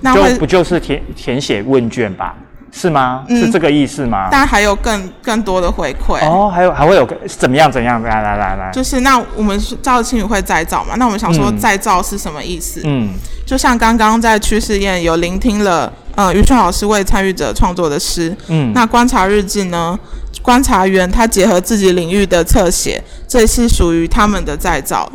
[0.01, 2.35] 那就不就是填填写问卷吧？
[2.71, 3.25] 是吗？
[3.29, 4.29] 是这个意思吗？
[4.31, 8.01] 但还有更更多的回馈哦，还有还会有怎么样怎样？
[8.01, 10.95] 来来来来，就是那我们叫新语会再造嘛？
[10.95, 12.81] 那我们想说再造是什么意思？
[12.85, 13.09] 嗯，
[13.45, 15.91] 就像刚刚在趋势宴有聆听了。
[16.15, 19.97] 呃，于顺老师为参与者创作的诗，嗯，那观察日记呢？
[20.41, 25.07] 观察员他结合自己领域的侧写，这是属于他们的再造。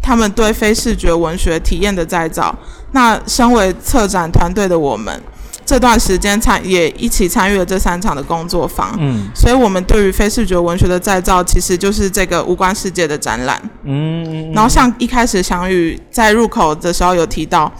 [0.00, 2.54] 他们对非视觉文学体验的再造。
[2.92, 5.20] 那身为策展团队的我们，
[5.66, 8.94] 这段时间参也一起参与了这三场的工作坊。
[9.00, 13.60] 嗯，所以我们对于非视觉文学的再造，其实就是这个无关世界的展览。
[13.82, 17.72] 嗯，然后像一开始翔宇在入口的时候有提到。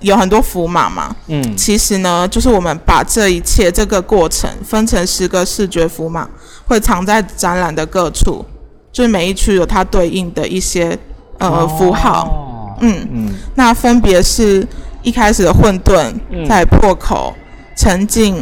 [0.00, 6.28] 有很多符码嘛，嗯，其实呢，就是我们把这一切这个过程分成十个视觉符码，
[6.66, 8.44] 会藏在展览的各处，
[8.92, 10.96] 就是每一区有它对应的一些
[11.38, 13.08] 呃符号，嗯。
[13.10, 14.66] 嗯，那分别是
[15.02, 16.14] 一开始的混沌，
[16.46, 17.34] 在破口、
[17.76, 18.36] 沉浸、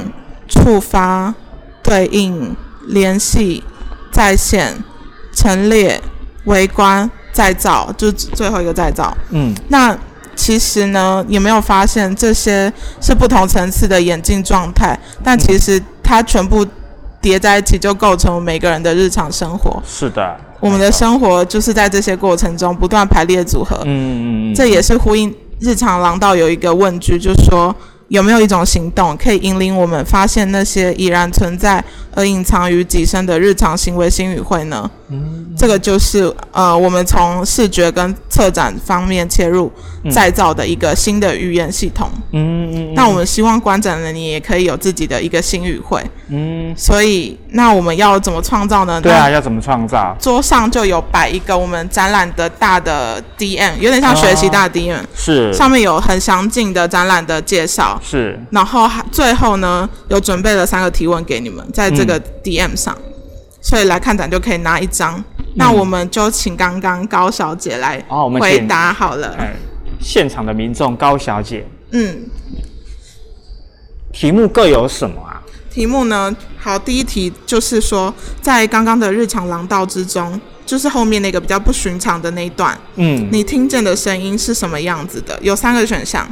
[0.48, 1.34] 触发、
[1.82, 2.54] 对应、
[2.88, 3.64] 联系、
[4.12, 4.76] 在线、
[5.32, 5.98] 陈列、
[6.44, 9.96] 围观、再造，就最后一个再造，嗯，那。
[10.36, 14.96] 其实呢，有没有发现这些是不同层次的眼镜状态？
[15.24, 16.64] 但其实它全部
[17.20, 19.82] 叠在一起，就构成每个人的日常生活。
[19.84, 23.80] 是的，我们的生活就是在这些过程中不断排列组合。
[23.84, 27.74] 嗯嗯嗯，这也是呼应日常廊道有一个问句，就是说。
[28.08, 34.88] 有没有一种行动可以引领我们发现那些已然存在而隐藏于己身的日常行为新语汇呢？
[35.08, 39.70] 嗯，这个就是呃，我们从视觉跟策展方面切入，
[40.10, 42.10] 再造的一个新的语言系统。
[42.32, 42.94] 嗯嗯。
[42.94, 46.02] 那我们希望观展的你也可以有自己的一个新语汇。
[46.28, 46.74] 嗯。
[46.76, 49.00] 所以，那我们要怎么创造呢？
[49.00, 50.16] 对啊，要怎么创造？
[50.18, 54.98] 桌上就有摆一个我们展览的大的 DM，有点像学习大 DM。
[55.14, 55.52] 是。
[55.52, 57.95] 上面有很详尽的展览的介绍。
[58.02, 62.96] 是，然后还最后呢，有准备了三个提问给你们，在这个 DM 上，
[63.60, 65.22] 所以来看展就可以拿一张。
[65.54, 67.98] 那我们就请刚刚高小姐来
[68.38, 69.36] 回答好了。
[70.00, 72.28] 现场的民众高小姐，嗯，
[74.12, 75.40] 题目各有什么啊？
[75.70, 76.34] 题目呢？
[76.58, 85.38] 好，第一题就是说，在刚刚的日常廊道之中，就是后面那个比较不寻常的那一段，嗯，你听见的声音是什么样子的？
[85.40, 86.28] 有三个选项。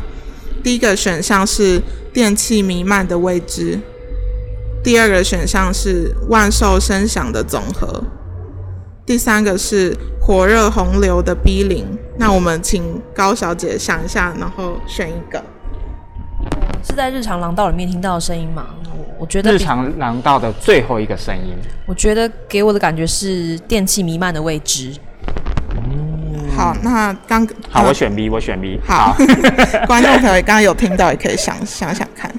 [0.64, 1.78] 第一个选项是
[2.10, 3.78] 电器弥漫的未知，
[4.82, 8.02] 第二个选项是万兽声响的总和，
[9.04, 11.84] 第三个是火热洪流的逼临。
[12.16, 12.82] 那我们请
[13.14, 15.44] 高小姐想一下，然后选一个。
[16.82, 18.68] 是在日常廊道里面听到的声音吗？
[18.96, 21.54] 我我觉得日常廊道的最后一个声音，
[21.86, 24.94] 我觉得给我的感觉是电器弥漫的未知。
[26.56, 28.80] 好，那刚好，我选 B，我选 B。
[28.86, 29.16] 好，
[29.86, 32.30] 观众朋友刚刚有听到，也可以想想想看。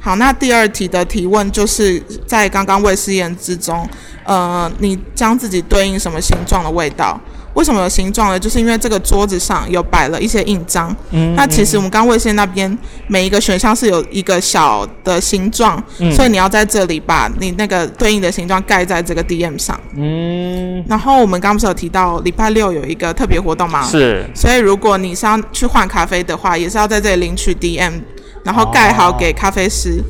[0.00, 3.88] 好，那第二题的提问就是在刚刚未试验之中，
[4.24, 7.20] 呃，你将自己对应什么形状的味道？
[7.54, 8.38] 为什么有形状呢？
[8.38, 10.94] 就是因为这个桌子上有摆了一些印章。
[11.10, 19.78] 嗯，那其实我们刚卫星那边每一个选项是有一个小的形状，所以你要在这里把你那个对应的形状盖在这个 DM 上。
[19.96, 23.82] 嗯，然后我们刚不是有提到礼拜六有一个特别活动吗？
[23.82, 24.24] 是。
[24.34, 28.00] 所以如果你是要去换咖啡的话，也是要在这里领取 DM，
[28.44, 30.02] 然后盖好给咖啡师。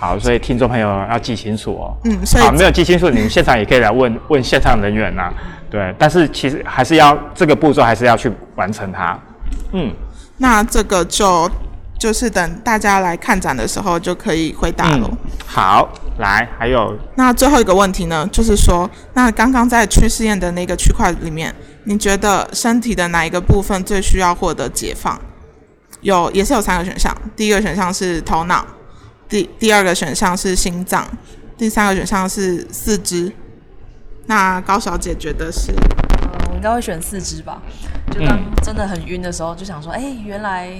[0.00, 1.96] 好，所以听众朋友要记清楚哦。
[2.04, 5.32] 嗯，好，没有记清楚，你们现场也可以来问问现场人员呐。
[5.70, 9.18] 对，但是其实还是要这个步骤，还是要去完成它。
[9.72, 9.92] 嗯，
[10.38, 11.50] 那这个就
[11.98, 15.10] 就是等大家来看展的时候就可以回答了。
[15.46, 21.54] 好，来，还有那最后一个问题呢，就是说，那刚刚在区试验的那个区块里面，
[21.84, 25.20] 你觉得身体的哪一个部分最需要获得解放？
[26.00, 27.14] 有，也是有三个选项。
[27.36, 28.64] 第一个选项是头脑。
[29.28, 31.06] 第第二个选项是心脏，
[31.58, 33.30] 第三个选项是四肢。
[34.28, 35.72] 那高小姐觉得是？
[35.72, 37.60] 嗯，我应该会选四肢吧。
[38.10, 40.70] 就当真的很晕的时候，就想说，哎，原来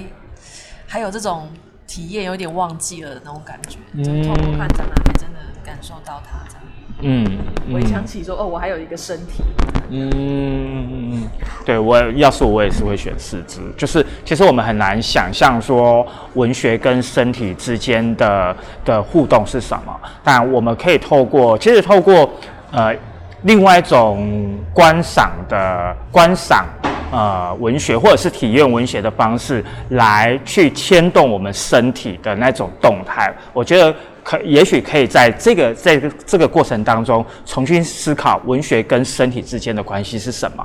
[0.85, 1.49] 还有这种
[1.87, 3.79] 体验，有点忘记了的那种感觉。
[4.03, 6.63] 就透过看展览，还真的感受到它这样。
[7.01, 7.25] 嗯，
[7.73, 9.43] 回想起说，哦，我还有一个身体。
[9.91, 11.29] 嗯嗯嗯，
[11.65, 22.29] 对我要是我也是会选四肢，就是其实我们很难想象说文学跟身体之间的的互动是什么，但我们可以透过其实透过
[22.71, 22.95] 呃
[23.43, 26.65] 另外一种观赏的观赏
[27.11, 33.95] 呃文学或者是体验文学的方式来去牵动我们身体的那种动态，我觉得。
[34.21, 40.63] 可也许可以在这个在这个过程当中重新思考文学跟身体之间的关系是什么。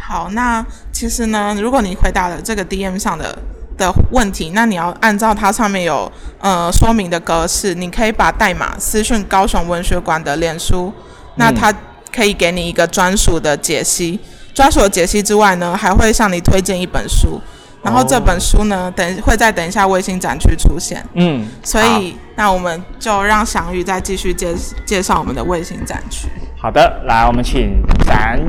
[0.00, 3.36] 好，那其实呢，如果你回答了这个 DM 上的
[3.76, 10.90] 的问题，那你要按照它上面有呃说明的格式，你可以把代码私讯高雄文学馆的脸书，
[11.36, 11.72] 那它
[12.14, 14.18] 可以给你一个专属的解析。
[14.54, 17.40] 专属的解析之外呢，还会向你推荐一本书。
[17.82, 21.04] 然后这本书呢，等会再等一下卫星展区出现。
[21.14, 24.54] 嗯，所以那我们就让祥宇再继续介
[24.86, 26.28] 介绍我们的卫星展区。
[26.56, 28.40] 好的，来，我们请展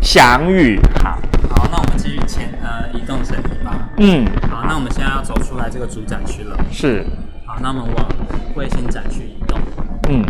[0.00, 0.80] 祥宇。
[1.00, 1.16] 好，
[1.54, 3.88] 好，那我们继续前呃移动身体吧。
[3.98, 6.58] 嗯，好，那我们现在要走出来这个主展区了。
[6.72, 7.06] 是。
[7.46, 8.08] 好，那我们往
[8.56, 9.60] 卫星展区移动。
[10.08, 10.24] 嗯，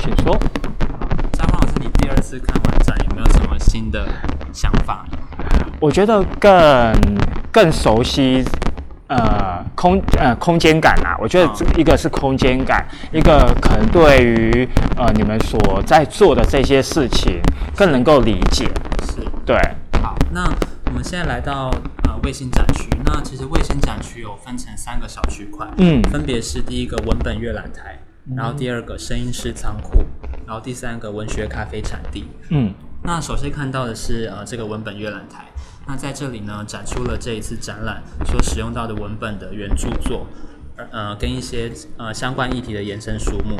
[0.00, 0.36] 请说。
[1.32, 4.08] 张老师，你第二次看完展有没有什么新的
[4.52, 5.04] 想法？
[5.78, 6.92] 我觉得更
[7.52, 8.44] 更熟悉。
[9.08, 17.40] 呃，空呃空间感啊，我觉得一个是空间感，一个可能对于呃你们所在做的这些事情
[17.74, 18.66] 更能够理解。
[19.06, 19.56] 是，对。
[20.00, 20.44] 好，那
[20.86, 21.72] 我们现在来到
[22.04, 27.98] 呃卫星展区，那其实卫星展区有分成三个小区块，嗯，分别是第一个文本阅览台，
[28.36, 30.04] 然后第二个声音室仓库，
[30.46, 32.26] 然后第三个文学咖啡产地。
[32.50, 32.72] 嗯，
[33.04, 35.46] 那首先看到的是呃这个文本阅览台。
[35.86, 40.26] 那在这里呢，展出了这一次展览所使用到的文本的原著作，
[40.92, 43.56] 呃，跟一些呃相关议题的延伸书目。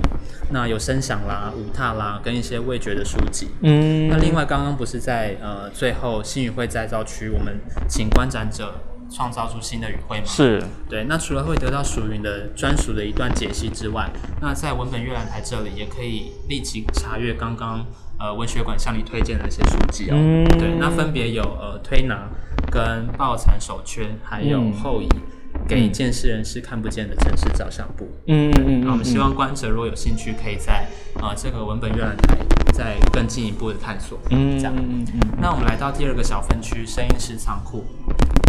[0.51, 3.49] 那有声响啦、舞踏啦，跟一些味觉的书籍。
[3.63, 4.09] 嗯。
[4.09, 7.59] 那另外，刚刚不是在呃最后新语会再造区，我们
[7.89, 8.75] 请观展者
[9.11, 10.25] 创造出新的语汇吗？
[10.27, 10.63] 是。
[10.89, 11.05] 对。
[11.05, 14.09] 那除了会得到属于你的专属的一段解析之外，
[14.41, 17.85] 那在文本阅览台这里也可以立即查阅刚刚。
[18.23, 20.15] 呃，文学馆向你推荐的那些书籍哦，
[20.59, 22.29] 对，那分别有呃推拿、
[22.71, 25.09] 跟抱残手圈，还有后移，
[25.67, 28.07] 给见识人士看不见的城市照相簿。
[28.27, 28.81] 嗯嗯嗯。
[28.85, 32.37] 那我们希望观者如果有兴趣，可以在呃这个文本阅览台
[32.81, 34.19] 再更进一步的探索。
[34.31, 34.73] 嗯这样。
[34.75, 35.21] 嗯嗯。
[35.39, 37.85] 那我们来到第二个小分区，声音师仓库。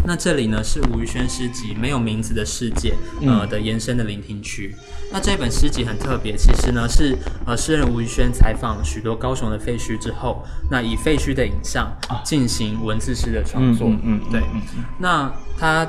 [0.08, 2.96] 那这里呢是吴宇轩诗集《没有名字的世界》
[3.28, 4.74] 呃的延伸的聆听区。
[5.12, 7.14] 那这本诗集很特别，其实呢是
[7.46, 11.92] 呃诗人吴宇轩采访许多高雄的废墟之后，那以废墟的影像
[12.24, 13.90] 进行文字诗的创作。
[13.90, 14.42] 嗯嗯，对。
[14.98, 15.30] 那
[15.60, 15.86] 他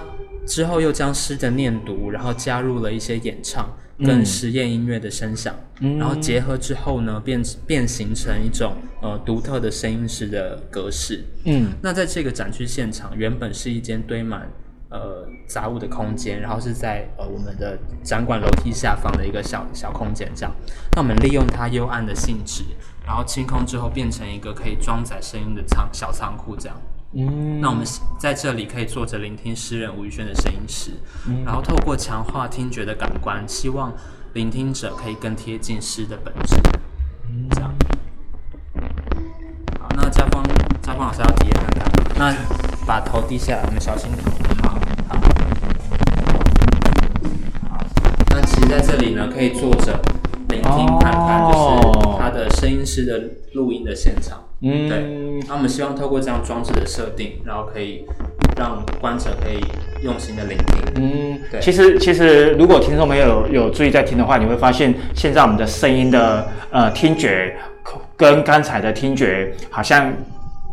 [0.48, 3.70] 之后又将诗的念读，然后加入了一些演唱。
[4.04, 5.54] 跟实验音乐的声响，
[5.98, 11.24] 然后结合之后呢，变变形成一种呃独特的声音式的格式。
[11.44, 14.50] 嗯，那在这个展区现场，原本是一间堆满
[14.90, 20.54] 呃杂物的空间，然后是在呃我们的展馆楼梯下方的一个小小空间这样。
[20.96, 22.62] 那我们利用它幽暗的性质，
[23.06, 26.76] 然后清空之后，变成一个可以装载声音的仓小仓库这样。
[27.14, 27.84] 嗯，那我们
[28.18, 30.92] 在这里可以坐着聆听诗人吴宇轩的声音时，
[31.44, 33.92] 然后透过强化听觉的感官，希望
[34.32, 36.56] 聆听者可以更贴近诗的本质。
[37.28, 37.74] 嗯，这样。
[39.78, 40.42] 好，那家峰
[40.80, 41.68] 家峰老师要体验看
[42.14, 42.34] 看，那
[42.86, 44.10] 把头低下来，我们小心
[44.62, 44.70] 好，
[45.08, 45.20] 好。
[47.68, 47.84] 好，
[48.30, 50.00] 那其实在这里呢，可以坐着
[50.48, 54.42] 聆听看看，就是他的声音师的录音的现场。
[54.62, 58.04] 嗯，对，那我们希望透过这样装置的设定，然后可以
[58.56, 59.60] 让观者可以
[60.02, 60.82] 用心的聆听。
[60.96, 61.60] 嗯，对。
[61.60, 67.54] 其实，其实如果听众朋友有注意在听的话，你会发现现在我们的声音的呃听觉
[68.16, 70.12] 跟刚才的听觉好像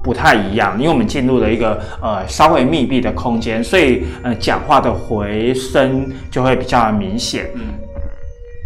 [0.03, 7.49] 不太一样，因为我们进入了一个呃稍微密闭的空间，所以呃讲话的回声就会比较明显。
[7.55, 7.61] 嗯，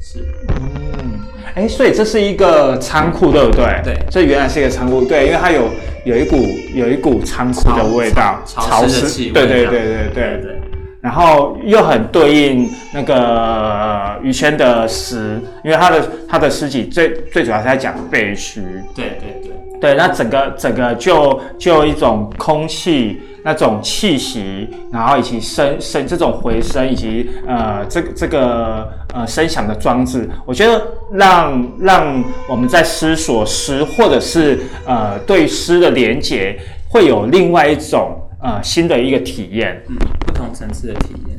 [0.01, 0.19] 是。
[0.49, 1.19] 嗯
[1.55, 3.79] 哎，所以这是一个仓库，对不对？
[3.83, 5.69] 对，这原来是一个仓库，对，因为它有
[6.05, 10.61] 有一股有一股仓库的味道，潮湿对对对对对对。
[11.01, 18.61] 然后又很对应那个于谦的诗，因为他的他的诗集最最主要是在讲废墟，
[18.95, 19.51] 对对对
[19.81, 23.21] 对，那整个整个就就一种空气。
[23.43, 30.81] 那种气息，然后以及声声这种回声，以及呃这这个呃声响的装置，我觉得
[31.11, 36.57] 让让我们在思索诗，或者是呃对诗的连接，
[36.89, 41.37] 会有另外一种呃新的一个体验，嗯，不同层次的体验。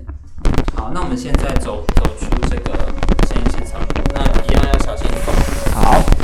[0.77, 2.77] 好，那我们现在走走出这个
[3.29, 3.81] 声音现场，
[4.13, 5.07] 那一样要小心。
[5.75, 6.24] 好。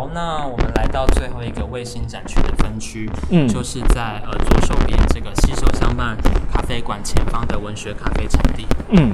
[0.00, 0.86] 好，那我们来。
[0.90, 6.16] 到最后一个卫星展区的分区，嗯，就是在呃左手边这个携手相伴
[6.52, 9.12] 咖啡馆前方的文学咖啡产地，嗯，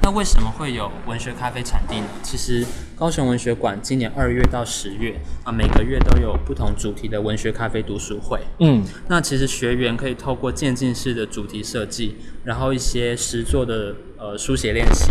[0.00, 2.06] 那为什么会有文学咖啡产地呢？
[2.22, 2.64] 其实
[2.94, 15.10] 高雄文学馆今年二月到十月啊，每个月都有不同主题的文学咖啡读书会，嗯，那其实学员可以透过渐进式的主题设计，然后一些实作的呃书写练习。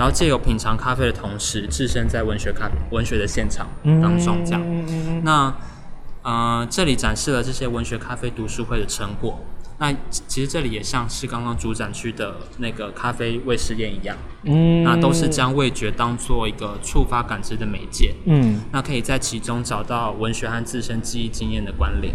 [0.00, 3.68] 然后借由品尝咖啡的同时，置身在文学咖文学的现场
[4.00, 5.22] 当中，这样。
[5.22, 5.54] 那
[6.22, 9.38] 呃，这里展示了这些文学咖啡读书会的成果。
[9.78, 9.92] 那
[10.26, 22.14] 其实这里也像是刚刚主展区的那个咖啡味实验一样，嗯，那都是将味觉当做一个触发感知的媒介，嗯，那可以在其中找到文学和自身记忆经验的关联，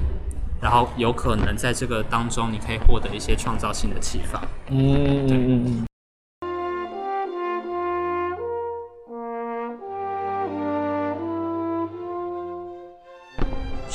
[0.59, 5.94] 然后有可能在这个当中，你可以获得一些创造性的启发，嗯，对。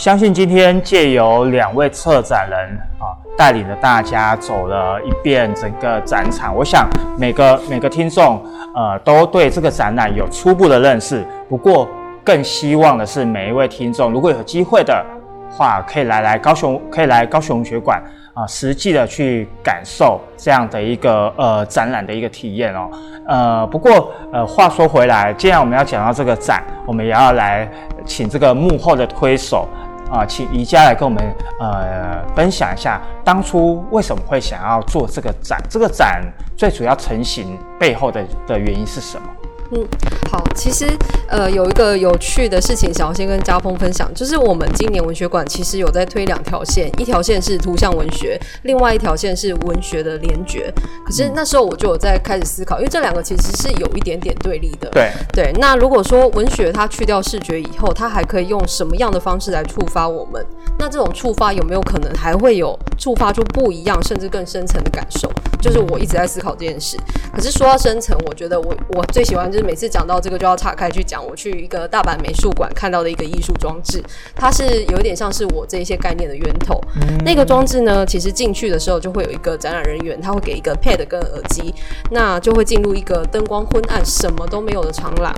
[0.01, 2.59] 相信今天借由两位策展人
[2.99, 6.89] 啊，带领着大家走了一遍整个展场，我想
[7.19, 8.43] 每个每个听众
[8.75, 11.23] 呃都对这个展览有初步的认识。
[11.51, 11.87] 不过
[12.25, 15.05] 更希望的是每一位听众，如果有机会的
[15.51, 22.89] 话，可以来来高雄，可以来高雄学馆啊，实际的去感受这样的一个呃展览的一个体验哦。
[23.29, 27.71] 呃，不过呃话说回来，既然我们要讲到这个展，我们也要来
[28.07, 29.69] 请这个幕后的推手。
[30.11, 31.23] 啊，请宜家来跟我们
[31.61, 35.59] 呃分享一下，当初为什么会想要做这个展？
[35.71, 36.23] 这个展
[36.57, 39.29] 最主要成型背后的的原因是什么？
[39.73, 39.87] 嗯，
[40.31, 40.85] 好，其实
[41.29, 50.73] 呃有一个有趣的事情想要先跟家峰分享，就是我们今年文学馆其实有在推两条线，一条线是图像文学，另外一条线是文学的联觉。
[51.07, 54.91] 可是那时候我就有在开始思考，因为这两个其实是有一点点对立的。
[54.91, 60.45] 对对，那如果说文学它去掉视觉以后，它还可以用什么样的方式来触发我们？
[60.81, 65.31] 那这种触发有没有可能还会有触发出不一样甚至更深层的感受？
[65.61, 66.97] 就是我一直在思考这件事。
[67.33, 69.60] 可是说到深层，我觉得我我最喜欢就。
[69.63, 71.25] 每次讲到这个，就要岔开去讲。
[71.25, 74.03] 我去一个大阪美术馆看到的一个艺术装置，
[74.35, 76.81] 它是有点像是我这些概念的源头。
[77.25, 81.75] 那个装置呢，其实进去的时候就会有一个展览人员，他会给一个 pad 跟耳机，
[82.11, 85.35] 那就会进入一个灯光昏暗、什么都没有的长廊。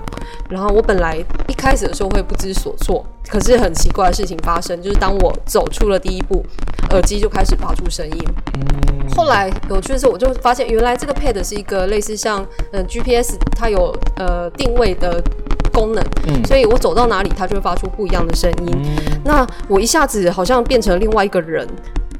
[0.48, 1.16] 然后我本来
[1.48, 6.44] 一开始的时候会不知所措，可是很奇怪的事情发生，就是当我走出了第一步，
[6.90, 8.24] 耳机就开始发出声音。
[9.16, 15.22] 后来有趣的是，我就发现原来这个 pad 是一个类似像嗯 GPS，它有呃定位的
[15.72, 16.04] 功能，
[16.46, 18.76] 所以我走到哪里，它就会发出不一样的声音。
[19.24, 21.66] 那我一下子好像变成另外一个人。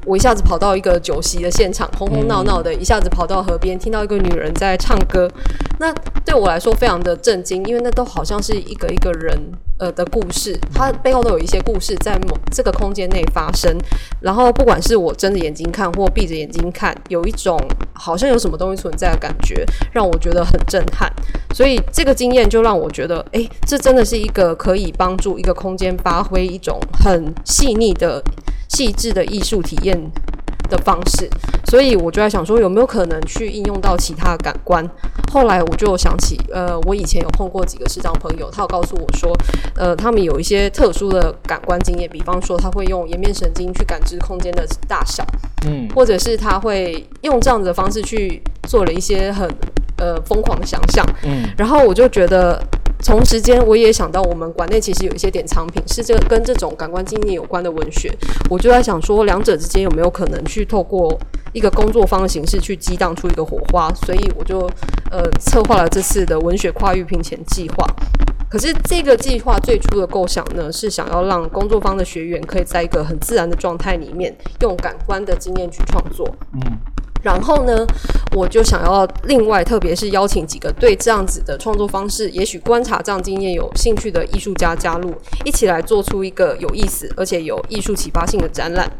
[0.05, 5.31] 我一下子跑到一个酒席的现场，哄哄闹闹的；一下子跑到河边，听到一个女人在唱歌。
[5.79, 5.93] 那
[6.25, 9.39] 对我来说非常的震惊，因为那都好像是一个一个人
[9.79, 13.77] 呃的故事，它背后都有一些故事在某这个空间内发生。
[14.21, 17.59] 然后不管是我睁着眼睛看或闭着眼睛看，有一种
[17.93, 21.11] 好像有什么东西存在的感觉，让我觉得很震撼。
[21.53, 28.23] 所以这个经验就让我觉得，哎，这真的是一个可以帮助一个空间发挥一种很细腻的。
[28.69, 29.95] 细致的艺术体验
[30.69, 31.29] 的方式，
[31.65, 34.87] 所以我就在想说，有没有可能去应用到其他感官？
[35.31, 39.35] 后来我就想起，呃，我以前有碰过几个视障朋友，他有告诉我说，
[39.75, 45.25] 呃，他们有一些特殊的感官经验，比方说他会用颜面神经去感知空间的大小，
[45.65, 49.49] 嗯，或者是他会用这样子的方式去做了一些很
[49.97, 52.61] 呃疯狂的想象，嗯，然后我就觉得。
[53.03, 58.11] 同时间，我也想到我们馆内其实有一些典藏品是这个跟这种感官经验有关的文学，
[58.49, 61.15] 我就在想说，两者之间有没有可能去透过
[61.51, 63.93] 一个工作坊的形式去激荡出一个火花？
[63.93, 64.59] 所以我就
[65.11, 67.85] 呃策划了这次的文学跨域拼钱计划。
[68.49, 76.27] 可是这个计划最初的构想呢，是想要让工作坊的学员可以在一个很自然的状态里面，用感官的经验去创作。
[76.53, 76.61] 嗯。
[77.23, 77.87] 然后呢，
[78.35, 85.15] 我就想要另外，特别是邀请几个对这样子的创作方式，也许观察这样经验有兴趣的艺术家加入，
[85.45, 88.91] 一起来做出一个有意思而且有艺术启发性的展览。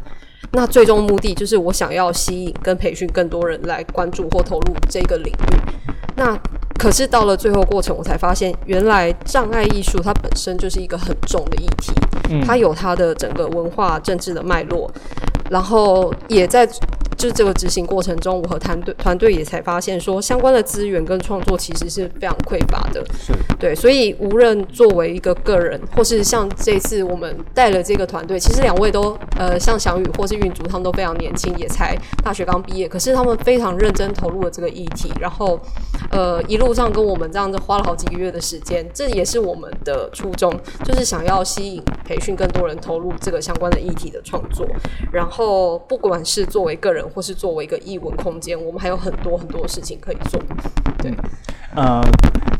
[0.52, 5.72] 那最终目的就是我想要吸引跟培训更多人来关注或投入这个领域。
[6.16, 6.34] 那
[6.78, 11.92] 可是到了最后过程，我才发现，原来障碍艺术它本身就是一个很重的议题，
[12.46, 14.90] 它有它的整个文化政治的脉络，
[15.50, 16.66] 然后也在。
[17.16, 23.04] 就是这个执行过程中，我和团队团队也才发现说，相关的资源跟创作其实是非常匮乏的。
[23.18, 35.60] 是，对，所以无论作为一个个人，或是像这次我们带了这个团队，其实两位都呃，像翔宇或是运竹，他们都非常年轻，也才大学刚毕业，可是他们非常认真投入了这个议题，然后
[36.10, 40.52] 呃，一路上跟我们这样子花了好几个月的时间，这也是我们的初衷，
[40.84, 44.66] 就是想要吸引培训更多人投入这个相关的议题的创作，
[45.12, 47.03] 然后不管是作为个人。
[47.08, 50.40] 或是作为一个译文空间，我们还有很多很多事情可以做。
[50.98, 51.12] 对，
[51.74, 52.02] 呃，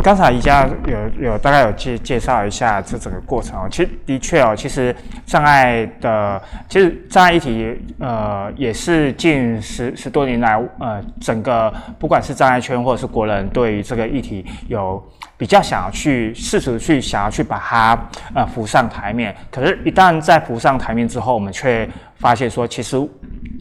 [0.02, 3.66] 刚才宜家有有大概有介介绍一下这整个过程哦。
[3.70, 15.02] 其实的确哦，其实障碍的，其实障碍议题，呃，也是近十十多年来，呃，整个不管是障碍圈或者是国人，对于这个议题有
[15.38, 19.34] 比较想要去试图去想要去把它呃浮上台面。
[19.50, 21.88] 可是，一旦在浮上台面之后，我们却
[22.18, 22.96] 发现说，其实。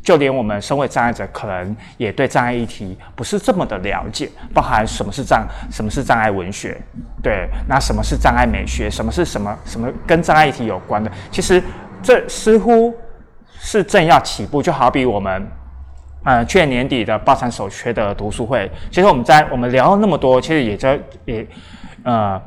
[0.03, 6.77] 就连我们身为障碍者，可能也对障碍议题不是这么的了解，包含什么是障，什么是障碍文学，
[7.21, 11.63] 对，那什么是障碍美学，什么是什么什么跟障碍议题有关的，其实
[12.01, 12.93] 这似乎
[13.57, 14.61] 是正要起步。
[14.61, 15.47] 就好比我们，
[16.25, 21.47] 呃，去年年底的报产首缺的读书会，其实我们在我们聊了那么多，其实也在也，
[22.03, 22.41] 呃。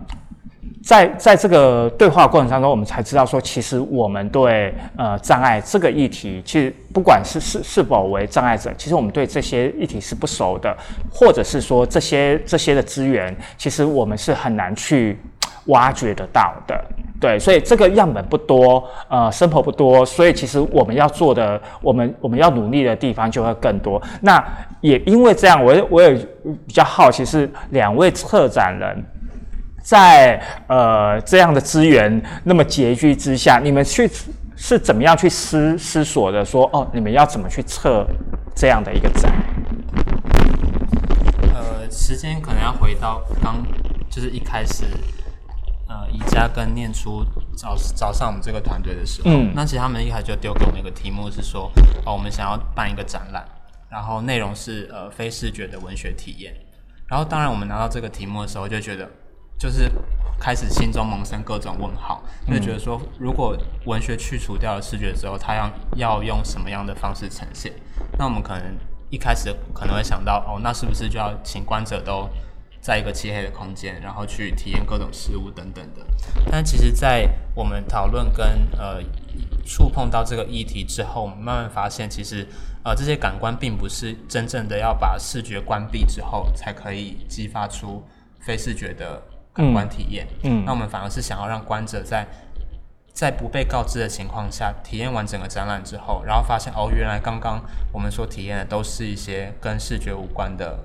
[0.87, 10.73] 在在这个对话过程当中，我们才知道说，其实我们对呃障碍这个议题，其实不管是是是否为障碍者，其实我们对这些议题是不熟的，
[11.11, 15.19] 或者是说这些这些的资源，其实我们是很难去
[15.65, 16.81] 挖掘得到的。
[17.21, 24.01] 对，所以这个样本不多，呃，生活不多，所以其实我们要做的，我们我们要努力的地方就会更多。
[24.21, 24.41] 那
[24.83, 26.15] 也因为这样，我我也
[26.45, 29.05] 比较好奇，是两位策展人。
[29.87, 34.11] 在呃这样的资源那么拮据之下，你们去
[34.57, 36.45] 是怎么样去思思索的？
[36.45, 38.05] 说哦，你们要怎么去测
[38.53, 39.33] 这样的一个展？
[41.55, 43.65] 呃，时间可能要回到刚
[44.11, 44.87] 就是一开始，
[45.89, 47.25] 呃，宜家跟念初
[47.57, 51.71] 找找上我们这个团队的时候，嗯，那其实他们一开始就丢给我们一个题目是说，
[52.05, 53.45] 哦，我们想要办一个展览，
[53.89, 56.53] 然后内容是呃非视觉的文学体验。
[57.07, 59.09] 然后当然我们拿到这个题目的时候就觉得。
[59.59, 59.91] 就是
[60.39, 67.73] 开始心中萌生各种问号，就觉得说，如果文学去除掉了视觉之后，它要要用什么样的方式呈现？
[68.19, 68.77] 那我们可能
[69.09, 72.29] 一开始可能会想到，哦，那是不是就要请观者都
[72.83, 76.07] 在一个漆黑的空间，然后去体验各种事物等等的？
[76.51, 78.47] 但其实，在我们讨论跟
[78.79, 79.03] 呃
[79.65, 82.47] 触碰到这个议题之后，我们慢慢发现，其实
[82.85, 88.07] 呃这些感官并不是真正的要把视觉关闭之后才可以激发出
[88.39, 89.23] 非视觉的。
[89.57, 92.27] 感官体验，嗯，那我们反而是想要让观者在
[93.13, 100.79] 在不被告知的情况下，体验完整个展览之后，然后发现哦，原来刚刚我们所体验的都是一些跟视觉无关的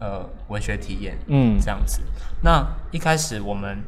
[0.00, 2.00] 呃文学体验，嗯，这样子。
[2.42, 3.82] 那一开始我们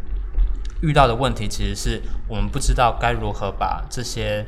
[0.82, 4.44] 遇到的问题，其实是我们不知道该如何把这些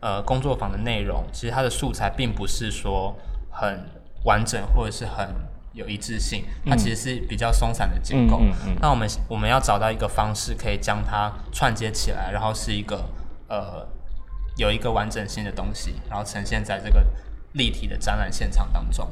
[0.00, 3.16] 呃工作坊的内容，其实它的素材并不是说
[3.48, 3.86] 很
[4.24, 5.28] 完整或者是很。
[5.72, 8.42] 有一致性，它其实是比较松散的结构。
[8.80, 13.04] 那我们我们要找到一个方式，可以将它串接起来，然后是一个
[13.48, 13.86] 呃
[14.56, 17.06] 有一个完整性的东西，然后呈现在这个
[17.52, 19.08] 立体的展览现场当中。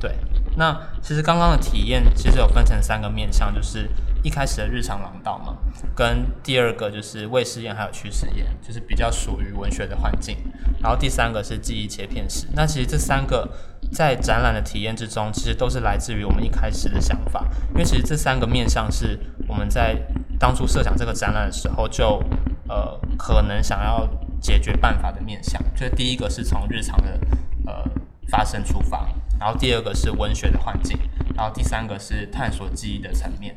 [0.00, 0.14] 对，
[0.56, 3.88] 那其实刚刚的体验其实有分成三个面向，就是
[4.22, 5.56] 一开始的日常廊道嘛，
[5.94, 10.36] 跟第二个就是未实验还有趋势验，就是比较属于文学的环境，
[10.82, 12.46] 然后第三个是记忆切片式。
[12.54, 13.48] 那其实这三个
[13.92, 19.96] 在展览的体验之中，其实都是来自于我们一开始的想法，因为其实这三个面向是我们在
[20.38, 22.22] 当初设想这个展览的时候就
[22.68, 24.08] 呃可能想要
[24.40, 27.20] 解决办法的面向，就是第一个是从日常的
[27.66, 27.84] 呃
[28.28, 29.08] 发生出发。
[29.40, 30.98] 然后第二个是文学的环境，
[31.36, 33.54] 然后第三个是探索记忆的层面。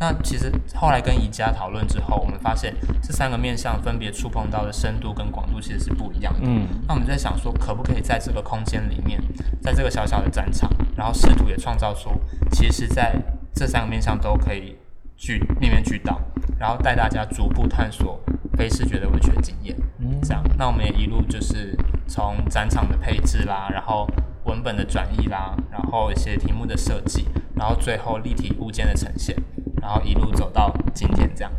[0.00, 6.40] 那其实后来跟宜家讨论之后，我们发现这三个面向分别触碰到的深度跟广度其实是不一样的。
[6.42, 9.22] 嗯，那我们在想说，可不可以在这个空间里面，
[9.60, 12.10] 在这个小小的展场，然后试图也创造出，
[12.50, 13.14] 其实在
[13.54, 14.78] 这三个面向都可以
[15.18, 16.18] 去面面俱到，
[16.58, 18.18] 然后带大家逐步探索
[18.56, 19.76] 非视觉的文学经验。
[19.98, 21.76] 嗯，这样，那我们也一路就是
[22.08, 24.08] 从展场的配置啦，然后。
[24.44, 29.36] 文本的转译啦，然后一些题目的设计，然后最后立体物件的呈现，
[29.80, 31.52] 然后一路走到今天这样。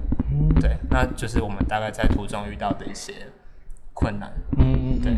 [0.59, 3.13] 对，那就是我们大概在途中遇到的一些
[3.93, 4.32] 困难。
[4.57, 5.13] 嗯，对。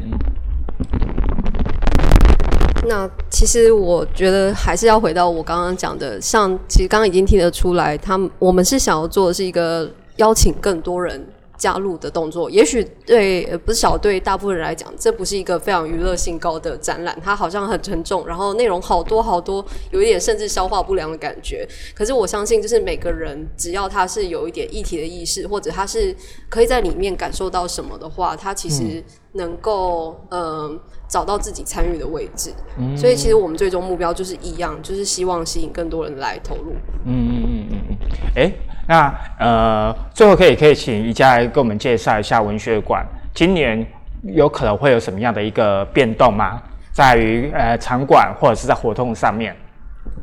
[2.86, 11.26] 那其实我觉得还是要回到我刚刚讲的，像其实刚刚已经听得出来，他们我们是想要做的是一个邀请更多人。
[11.64, 21.66] 加入的动作，也许对不是小对大部分人来讲，这不是一个非常娱乐性高的展览，它好像很沉重，然后内容好多好多，有一点甚至消化不良的感觉。
[21.96, 26.14] 可是我相信，就是每个人只要他是有一点议题的意识，或者他是
[26.50, 29.02] 可以在里面感受到什么的话，他其实
[29.32, 32.52] 能够嗯找到自己参与的位置。
[32.98, 36.74] 所以其实我们最终目标就是一样，就是希望吸引更多人来投入。
[37.06, 37.98] 嗯嗯嗯嗯嗯，
[38.36, 38.52] 哎。
[38.88, 43.86] 那呃，最后可以可以请宜家来给我们介绍一下文学馆今年
[44.24, 46.62] 有可能会有什么样的一个变动吗？
[46.92, 49.56] 在于呃场馆或者是在活动上面。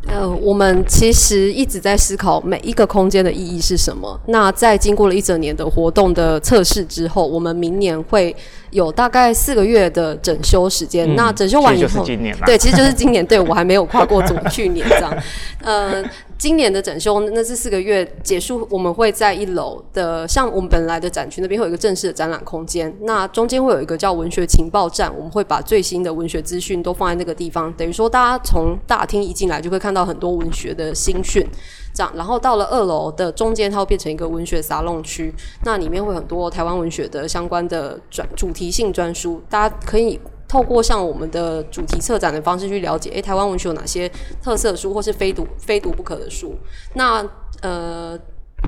[0.08, 4.18] 呃，我们其实一直在思考每一个空间的意义是什么。
[4.26, 8.34] 那在经过了一整年的活动的测试之后，我们明年会
[8.70, 11.14] 有大概四个月的整修时间。
[11.14, 12.04] 那整修完以后，
[12.44, 13.20] 对，其实就是今年。
[13.30, 15.16] 对我还没有跨过，怎么去年这样？
[15.62, 16.04] 呃。
[16.40, 31.46] 今年的整修那这四个月结束，我们会在一楼的，像我们本来的展区那边会有一个正式的展览空间，那中间会有一个叫文学情报站，我们会把最新的文学资讯都放在那个地方，等于说大家从大厅一进来就会看到很多文学的新讯，
[31.94, 35.34] 这样，然后到了二楼的中间，它会变成一个文学沙龙区，
[35.64, 40.20] 那里面会很多台湾文学的相关的专主题性专书，大家可以。
[40.48, 44.10] 透过像我们的主题策展的方式去了解，诶，台湾文学有哪些
[44.42, 46.56] 特色书，或是非读非读不可的书？
[46.94, 47.24] 那
[47.60, 48.18] 呃，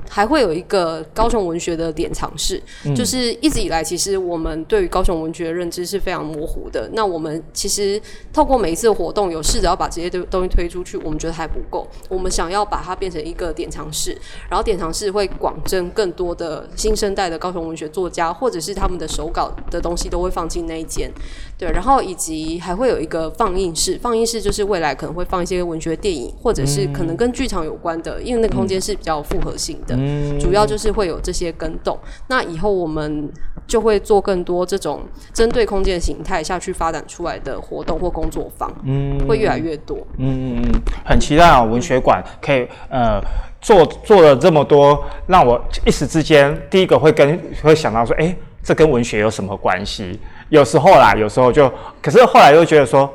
[0.09, 2.61] 还会有一个高雄文学的典藏室，
[2.95, 6.89] 就是一直以来，其实我们对于高雄文学的认知是非常模糊的。
[6.93, 11.87] 那我们其实透过每一次活动，有试着要把这些东东西推出去，我们觉得还不够。
[12.09, 14.17] 我们想要把它变成一个典藏室，
[14.49, 21.11] 然后典藏室会广征更多的新生代的高雄文学作家，或者是他们的手稿的东西都会放进那一间。
[21.57, 29.95] 对，然后以及还会有一个放映室，放映室就是未来可能会放一些文学电影，或者是可能跟剧场有关的，因为那个空间是比较复合性的。
[29.97, 31.97] 嗯，主要就是会有这些跟动。
[32.27, 33.29] 那以后我们
[33.67, 35.01] 就会做更多这种
[35.33, 39.97] 针对空间形态下去发展出来的活动或工作坊，嗯，会越来越多。
[40.17, 40.57] 嗯。
[40.57, 40.63] 嗯。
[40.63, 41.63] 嗯，很期待啊！
[41.63, 43.19] 文学馆可以呃
[43.61, 50.19] 做做了这么多，让我一时之间第一个会跟会想到说，哎，这跟文学有什么关系？
[50.49, 51.71] 有时候啦，有时候就，
[52.01, 53.11] 可是后来又觉得说，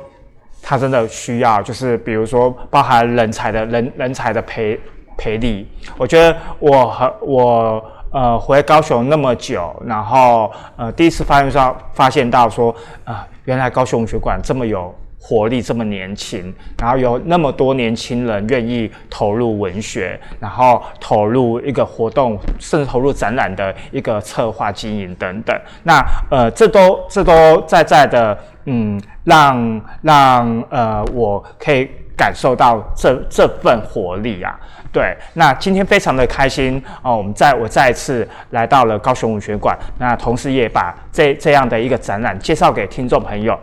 [0.61, 4.79] 他真的需要，就是比如说包含人才的人人才的培
[5.19, 5.67] 培力。
[5.97, 14.95] 我觉得我和我呃回高雄那么久，然后呃第一次发现到发现到说啊，原来高雄文学馆这么有。
[15.21, 25.53] 活力这么年轻，然后有那么多年轻人愿意投入文学，然后投入一个活动，甚至投入展览的一个策划经营等等。
[25.83, 26.01] 那
[26.31, 34.53] 呃，这都这都在在的，嗯，让让呃，我可以感受到这这份活力啊。
[34.91, 43.57] 对，那今天非常的开心哦，我们再我再一次来到了高雄文学馆，那同时也把这这样的一个展览介绍给听众朋友。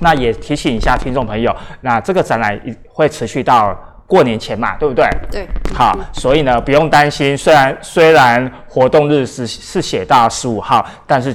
[0.00, 2.58] 那也提醒一下听众朋友，那这个展览
[2.88, 3.74] 会持续到
[4.06, 5.06] 过年前嘛，对不对？
[5.30, 5.46] 对。
[5.74, 11.34] 好，所以呢不用担心，虽然虽然活动日是是写到十五号，但是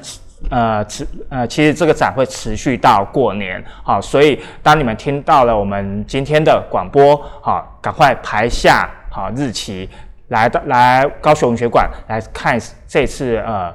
[0.49, 3.63] 呃持呃其实这个展会持续到过年。
[3.83, 9.89] 好，所以当你们听到了我们今天的广播，好，赶快排下好日期，
[10.29, 13.73] 来到来高雄文学馆来看这次呃。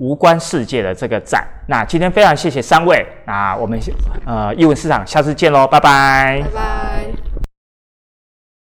[0.00, 3.76] 无关世界的这个展，那今天非常谢谢三位，那我们
[4.24, 6.40] 呃艺文市场下次见喽，拜拜。
[6.44, 7.27] 拜拜。